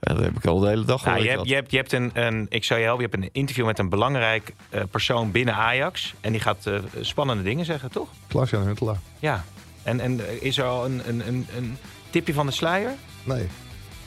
[0.00, 1.22] Ja, dat heb ik al de hele dag Nou, gehoord.
[1.24, 3.30] je hebt, je hebt, je hebt een, een, ik zou je helpen, je hebt een
[3.32, 6.14] interview met een belangrijk eh, persoon binnen Ajax.
[6.20, 8.08] En die gaat eh, spannende dingen zeggen, toch?
[8.26, 8.98] Klaas-Jan Huntelaar.
[9.18, 9.44] Ja.
[9.82, 11.76] En, en eh, is er al een, een, een, een
[12.10, 12.94] tipje van de sluier?
[13.24, 13.46] Nee,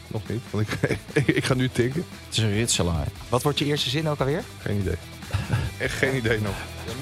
[0.08, 0.42] nog niet.
[0.50, 2.06] Want ik, ik, ik ga nu tikken.
[2.28, 3.08] Het is een ritselaar.
[3.30, 4.44] Wat wordt je eerste zin ook alweer?
[4.62, 4.98] Geen idee.
[5.78, 6.56] Echt geen idee nog.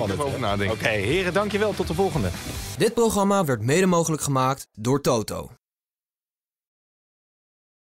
[0.09, 0.75] Even over nadenken.
[0.75, 1.73] Oké, heren, dankjewel.
[1.73, 2.29] Tot de volgende.
[2.77, 5.51] Dit programma werd mede mogelijk gemaakt door Toto.